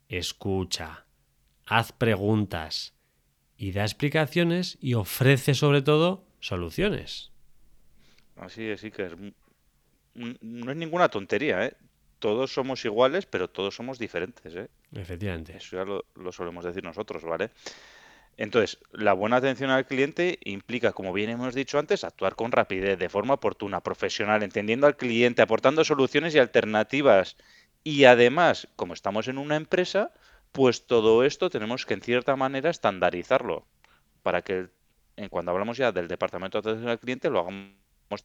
Escucha. 0.08 1.06
Haz 1.66 1.92
preguntas 1.92 2.96
y 3.58 3.74
da 3.74 3.84
explicaciones 3.84 4.78
y 4.80 4.94
ofrece 4.94 5.54
sobre 5.54 5.82
todo 5.82 6.30
soluciones. 6.40 7.34
Así 8.38 8.64
es, 8.64 8.80
sí 8.80 8.90
que 8.90 9.08
es, 9.08 9.14
no 10.14 10.72
es 10.72 10.78
ninguna 10.78 11.10
tontería, 11.10 11.66
¿eh? 11.66 11.76
Todos 12.26 12.52
somos 12.52 12.84
iguales, 12.86 13.28
pero 13.28 13.48
todos 13.48 13.76
somos 13.76 14.00
diferentes, 14.00 14.56
¿eh? 14.56 14.68
Efectivamente. 14.96 15.56
Eso 15.56 15.76
ya 15.76 15.86
lo, 15.86 16.06
lo 16.16 16.32
solemos 16.32 16.66
decir 16.66 16.84
nosotros, 16.84 17.24
¿vale? 17.24 17.52
Entonces, 18.36 18.80
la 18.94 19.14
buena 19.14 19.36
atención 19.36 19.70
al 19.70 19.86
cliente 19.86 20.40
implica, 20.44 20.92
como 20.92 21.14
bien 21.14 21.30
hemos 21.30 21.54
dicho 21.54 21.78
antes, 21.78 22.04
actuar 22.04 22.36
con 22.36 22.52
rapidez, 22.52 22.98
de 22.98 23.10
forma 23.10 23.36
oportuna, 23.36 23.82
profesional, 23.82 24.42
entendiendo 24.42 24.88
al 24.88 24.98
cliente, 24.98 25.44
aportando 25.44 25.84
soluciones 25.86 26.34
y 26.34 26.40
alternativas. 26.40 27.38
Y 27.84 28.06
además, 28.06 28.70
como 28.76 28.96
estamos 28.96 29.28
en 29.28 29.38
una 29.38 29.56
empresa, 29.56 30.12
pues 30.52 30.88
todo 30.88 31.24
esto 31.26 31.52
tenemos 31.52 31.86
que 31.86 31.94
en 31.94 32.02
cierta 32.02 32.36
manera 32.36 32.72
estandarizarlo 32.72 33.68
para 34.24 34.42
que 34.42 34.70
cuando 35.30 35.52
hablamos 35.52 35.78
ya 35.78 35.92
del 35.92 36.08
departamento 36.08 36.60
de 36.60 36.72
atención 36.72 36.90
al 36.90 37.00
cliente 37.00 37.30
lo 37.30 37.42
hagamos 37.42 37.76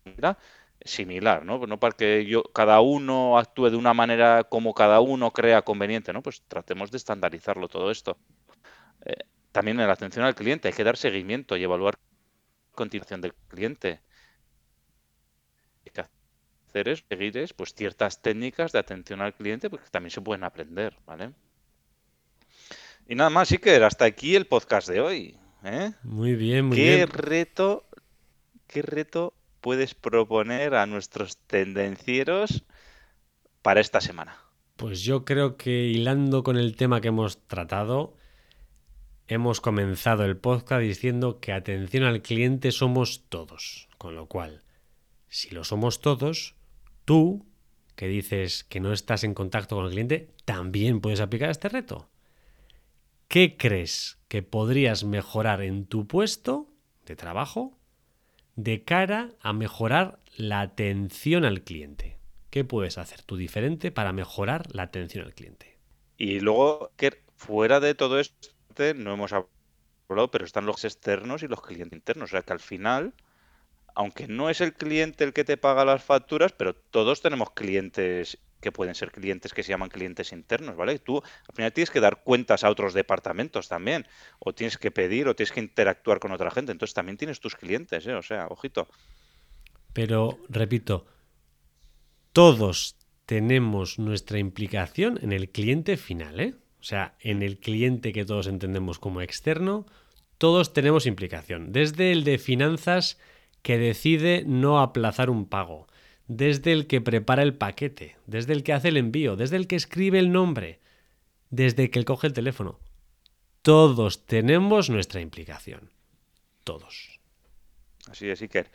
de 0.04 0.10
manera 0.10 0.38
similar, 0.84 1.44
¿no? 1.44 1.66
No 1.66 1.78
para 1.78 1.96
que 1.96 2.24
yo 2.24 2.42
cada 2.42 2.80
uno 2.80 3.38
actúe 3.38 3.70
de 3.70 3.76
una 3.76 3.94
manera 3.94 4.44
como 4.44 4.74
cada 4.74 5.00
uno 5.00 5.32
crea 5.32 5.62
conveniente, 5.62 6.12
¿no? 6.12 6.22
Pues 6.22 6.42
tratemos 6.48 6.90
de 6.90 6.96
estandarizarlo 6.96 7.68
todo 7.68 7.90
esto. 7.90 8.18
Eh, 9.04 9.24
también 9.52 9.78
en 9.80 9.86
la 9.86 9.92
atención 9.92 10.24
al 10.24 10.34
cliente 10.34 10.68
hay 10.68 10.74
que 10.74 10.84
dar 10.84 10.96
seguimiento 10.96 11.56
y 11.56 11.64
evaluar 11.64 11.94
la 11.94 12.74
continuación 12.74 13.20
del 13.20 13.34
cliente. 13.48 14.00
Hay 15.84 15.92
que 15.92 16.04
hacer 16.68 16.88
es 16.88 17.04
seguir 17.08 17.54
pues 17.56 17.74
ciertas 17.74 18.22
técnicas 18.22 18.72
de 18.72 18.78
atención 18.78 19.20
al 19.20 19.34
cliente 19.34 19.68
porque 19.68 19.90
también 19.90 20.10
se 20.10 20.20
pueden 20.20 20.44
aprender, 20.44 20.96
¿vale? 21.04 21.32
Y 23.06 23.14
nada 23.16 23.30
más, 23.30 23.50
Iker, 23.50 23.82
hasta 23.82 24.04
aquí 24.04 24.36
el 24.36 24.46
podcast 24.46 24.88
de 24.88 25.00
hoy. 25.00 25.36
¿eh? 25.64 25.92
Muy 26.04 26.36
bien, 26.36 26.66
muy 26.66 26.76
¿Qué 26.76 26.96
bien. 26.96 27.08
Reto, 27.08 27.84
¿Qué 28.66 28.82
reto 28.82 29.34
puedes 29.60 29.94
proponer 29.94 30.74
a 30.74 30.86
nuestros 30.86 31.38
tendencieros 31.38 32.64
para 33.62 33.80
esta 33.80 34.00
semana? 34.00 34.38
Pues 34.76 35.02
yo 35.02 35.24
creo 35.24 35.56
que 35.56 35.86
hilando 35.86 36.42
con 36.42 36.56
el 36.56 36.76
tema 36.76 37.00
que 37.00 37.08
hemos 37.08 37.46
tratado, 37.46 38.14
hemos 39.28 39.60
comenzado 39.60 40.24
el 40.24 40.36
podcast 40.36 40.82
diciendo 40.82 41.38
que 41.38 41.52
atención 41.52 42.04
al 42.04 42.22
cliente 42.22 42.72
somos 42.72 43.26
todos. 43.28 43.88
Con 43.98 44.16
lo 44.16 44.26
cual, 44.26 44.62
si 45.28 45.50
lo 45.50 45.64
somos 45.64 46.00
todos, 46.00 46.56
tú, 47.04 47.46
que 47.94 48.08
dices 48.08 48.64
que 48.64 48.80
no 48.80 48.92
estás 48.92 49.24
en 49.24 49.34
contacto 49.34 49.76
con 49.76 49.84
el 49.84 49.90
cliente, 49.90 50.30
también 50.46 51.00
puedes 51.00 51.20
aplicar 51.20 51.50
este 51.50 51.68
reto. 51.68 52.08
¿Qué 53.28 53.56
crees 53.56 54.18
que 54.28 54.42
podrías 54.42 55.04
mejorar 55.04 55.62
en 55.62 55.86
tu 55.86 56.06
puesto 56.06 56.66
de 57.04 57.14
trabajo 57.14 57.79
de 58.62 58.84
cara 58.84 59.30
a 59.40 59.52
mejorar 59.52 60.18
la 60.36 60.60
atención 60.60 61.44
al 61.44 61.62
cliente? 61.62 62.18
¿Qué 62.50 62.64
puedes 62.64 62.98
hacer 62.98 63.22
tú 63.22 63.36
diferente 63.36 63.90
para 63.90 64.12
mejorar 64.12 64.74
la 64.74 64.82
atención 64.82 65.24
al 65.24 65.34
cliente? 65.34 65.78
Y 66.18 66.40
luego, 66.40 66.92
que 66.96 67.22
fuera 67.36 67.80
de 67.80 67.94
todo 67.94 68.20
esto, 68.20 68.50
no 68.96 69.14
hemos 69.14 69.32
hablado, 69.32 70.30
pero 70.30 70.44
están 70.44 70.66
los 70.66 70.84
externos 70.84 71.42
y 71.42 71.48
los 71.48 71.62
clientes 71.62 71.96
internos. 71.96 72.30
O 72.30 72.32
sea 72.32 72.42
que 72.42 72.52
al 72.52 72.60
final, 72.60 73.14
aunque 73.94 74.28
no 74.28 74.50
es 74.50 74.60
el 74.60 74.74
cliente 74.74 75.24
el 75.24 75.32
que 75.32 75.44
te 75.44 75.56
paga 75.56 75.84
las 75.84 76.02
facturas, 76.02 76.52
pero 76.52 76.74
todos 76.74 77.22
tenemos 77.22 77.52
clientes 77.52 78.38
que 78.60 78.72
pueden 78.72 78.94
ser 78.94 79.10
clientes 79.10 79.54
que 79.54 79.62
se 79.62 79.70
llaman 79.70 79.88
clientes 79.88 80.32
internos, 80.32 80.76
¿vale? 80.76 80.98
Tú 80.98 81.22
al 81.48 81.54
final 81.54 81.72
tienes 81.72 81.90
que 81.90 82.00
dar 82.00 82.22
cuentas 82.22 82.64
a 82.64 82.70
otros 82.70 82.94
departamentos 82.94 83.68
también, 83.68 84.06
o 84.38 84.52
tienes 84.54 84.78
que 84.78 84.90
pedir, 84.90 85.28
o 85.28 85.34
tienes 85.34 85.52
que 85.52 85.60
interactuar 85.60 86.20
con 86.20 86.32
otra 86.32 86.50
gente, 86.50 86.72
entonces 86.72 86.94
también 86.94 87.16
tienes 87.16 87.40
tus 87.40 87.56
clientes, 87.56 88.06
¿eh? 88.06 88.14
O 88.14 88.22
sea, 88.22 88.46
ojito. 88.48 88.88
Pero, 89.92 90.38
repito, 90.48 91.06
todos 92.32 92.96
tenemos 93.26 93.98
nuestra 93.98 94.38
implicación 94.38 95.18
en 95.22 95.32
el 95.32 95.50
cliente 95.50 95.96
final, 95.96 96.40
¿eh? 96.40 96.54
O 96.80 96.82
sea, 96.82 97.14
en 97.20 97.42
el 97.42 97.58
cliente 97.58 98.12
que 98.12 98.24
todos 98.24 98.46
entendemos 98.46 98.98
como 98.98 99.20
externo, 99.20 99.86
todos 100.38 100.72
tenemos 100.72 101.06
implicación. 101.06 101.72
Desde 101.72 102.12
el 102.12 102.24
de 102.24 102.38
finanzas 102.38 103.18
que 103.62 103.76
decide 103.76 104.44
no 104.46 104.80
aplazar 104.80 105.28
un 105.28 105.46
pago, 105.46 105.86
desde 106.30 106.70
el 106.70 106.86
que 106.86 107.00
prepara 107.00 107.42
el 107.42 107.54
paquete, 107.54 108.16
desde 108.26 108.52
el 108.52 108.62
que 108.62 108.72
hace 108.72 108.86
el 108.86 108.96
envío, 108.96 109.34
desde 109.34 109.56
el 109.56 109.66
que 109.66 109.74
escribe 109.74 110.20
el 110.20 110.30
nombre, 110.30 110.78
desde 111.50 111.82
el 111.82 111.90
que 111.90 112.04
coge 112.04 112.28
el 112.28 112.32
teléfono. 112.32 112.78
Todos 113.62 114.26
tenemos 114.26 114.90
nuestra 114.90 115.20
implicación. 115.20 115.90
Todos. 116.62 117.18
Así 118.08 118.30
es, 118.30 118.40
Iker. 118.42 118.70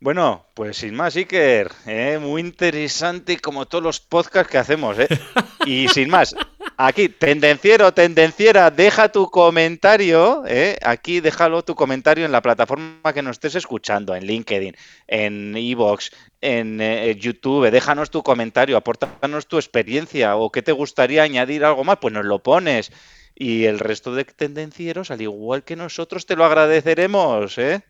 Bueno, 0.00 0.46
pues 0.54 0.78
sin 0.78 0.94
más, 0.94 1.16
Iker, 1.16 1.70
¿eh? 1.84 2.18
muy 2.18 2.40
interesante 2.40 3.40
como 3.40 3.66
todos 3.66 3.84
los 3.84 4.00
podcasts 4.00 4.50
que 4.50 4.58
hacemos. 4.58 4.98
¿eh? 4.98 5.08
Y 5.66 5.88
sin 5.88 6.08
más, 6.08 6.34
Aquí, 6.78 7.08
tendenciero, 7.08 7.94
tendenciera, 7.94 8.70
deja 8.70 9.08
tu 9.10 9.30
comentario, 9.30 10.44
¿eh? 10.46 10.76
aquí 10.82 11.20
déjalo 11.20 11.64
tu 11.64 11.74
comentario 11.74 12.26
en 12.26 12.32
la 12.32 12.42
plataforma 12.42 13.14
que 13.14 13.22
nos 13.22 13.36
estés 13.36 13.54
escuchando, 13.54 14.14
en 14.14 14.26
LinkedIn, 14.26 14.76
en 15.06 15.56
Evox, 15.56 16.10
en 16.42 16.82
eh, 16.82 17.16
YouTube, 17.18 17.70
déjanos 17.70 18.10
tu 18.10 18.22
comentario, 18.22 18.76
apórtanos 18.76 19.46
tu 19.46 19.56
experiencia 19.56 20.36
o 20.36 20.52
qué 20.52 20.60
te 20.60 20.72
gustaría 20.72 21.22
añadir 21.22 21.64
algo 21.64 21.82
más, 21.82 21.96
pues 21.98 22.12
nos 22.12 22.26
lo 22.26 22.42
pones. 22.42 22.92
Y 23.34 23.64
el 23.64 23.78
resto 23.78 24.14
de 24.14 24.26
tendencieros, 24.26 25.10
al 25.10 25.22
igual 25.22 25.64
que 25.64 25.76
nosotros, 25.76 26.26
te 26.26 26.36
lo 26.36 26.44
agradeceremos, 26.44 27.56
¿eh? 27.56 27.84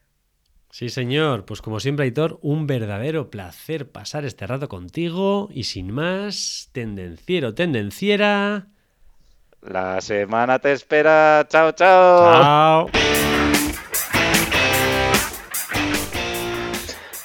Sí, 0.71 0.91
señor. 0.91 1.45
Pues 1.45 1.63
como 1.63 1.81
siempre, 1.81 2.05
Aitor, 2.05 2.39
un 2.43 2.67
verdadero 2.67 3.31
placer 3.31 3.91
pasar 3.91 4.25
este 4.25 4.47
rato 4.47 4.69
contigo. 4.69 5.49
Y 5.53 5.65
sin 5.65 5.93
más, 5.93 6.69
tendenciero, 6.73 7.55
tendenciera. 7.55 8.69
La 9.63 10.01
semana 10.01 10.59
te 10.59 10.73
espera. 10.73 11.47
Chao, 11.49 11.73
chao. 11.73 12.43
Chao. 12.43 12.91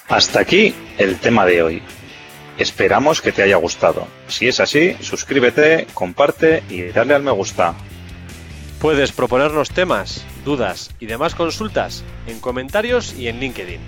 Hasta 0.10 0.42
aquí 0.42 0.76
el 0.98 1.20
tema 1.20 1.46
de 1.46 1.64
hoy. 1.64 1.84
Esperamos 2.58 3.22
que 3.22 3.32
te 3.32 3.44
haya 3.44 3.56
gustado. 3.56 4.08
Si 4.28 4.48
es 4.48 4.60
así, 4.60 4.96
suscríbete, 5.00 5.88
comparte 5.94 6.64
y 6.70 6.84
dale 6.84 7.16
al 7.16 7.24
me 7.24 7.32
gusta. 7.32 7.74
Puedes 8.80 9.12
proponernos 9.12 9.70
temas, 9.70 10.26
dudas 10.44 10.92
y 11.00 11.06
demás 11.06 11.34
consultas 11.34 12.04
en 12.28 12.40
comentarios 12.40 13.14
y 13.14 13.28
en 13.30 13.40
LinkedIn. 13.40 13.80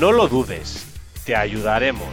No 0.00 0.12
lo 0.12 0.28
dudes, 0.28 0.86
te 1.24 1.36
ayudaremos. 1.36 2.08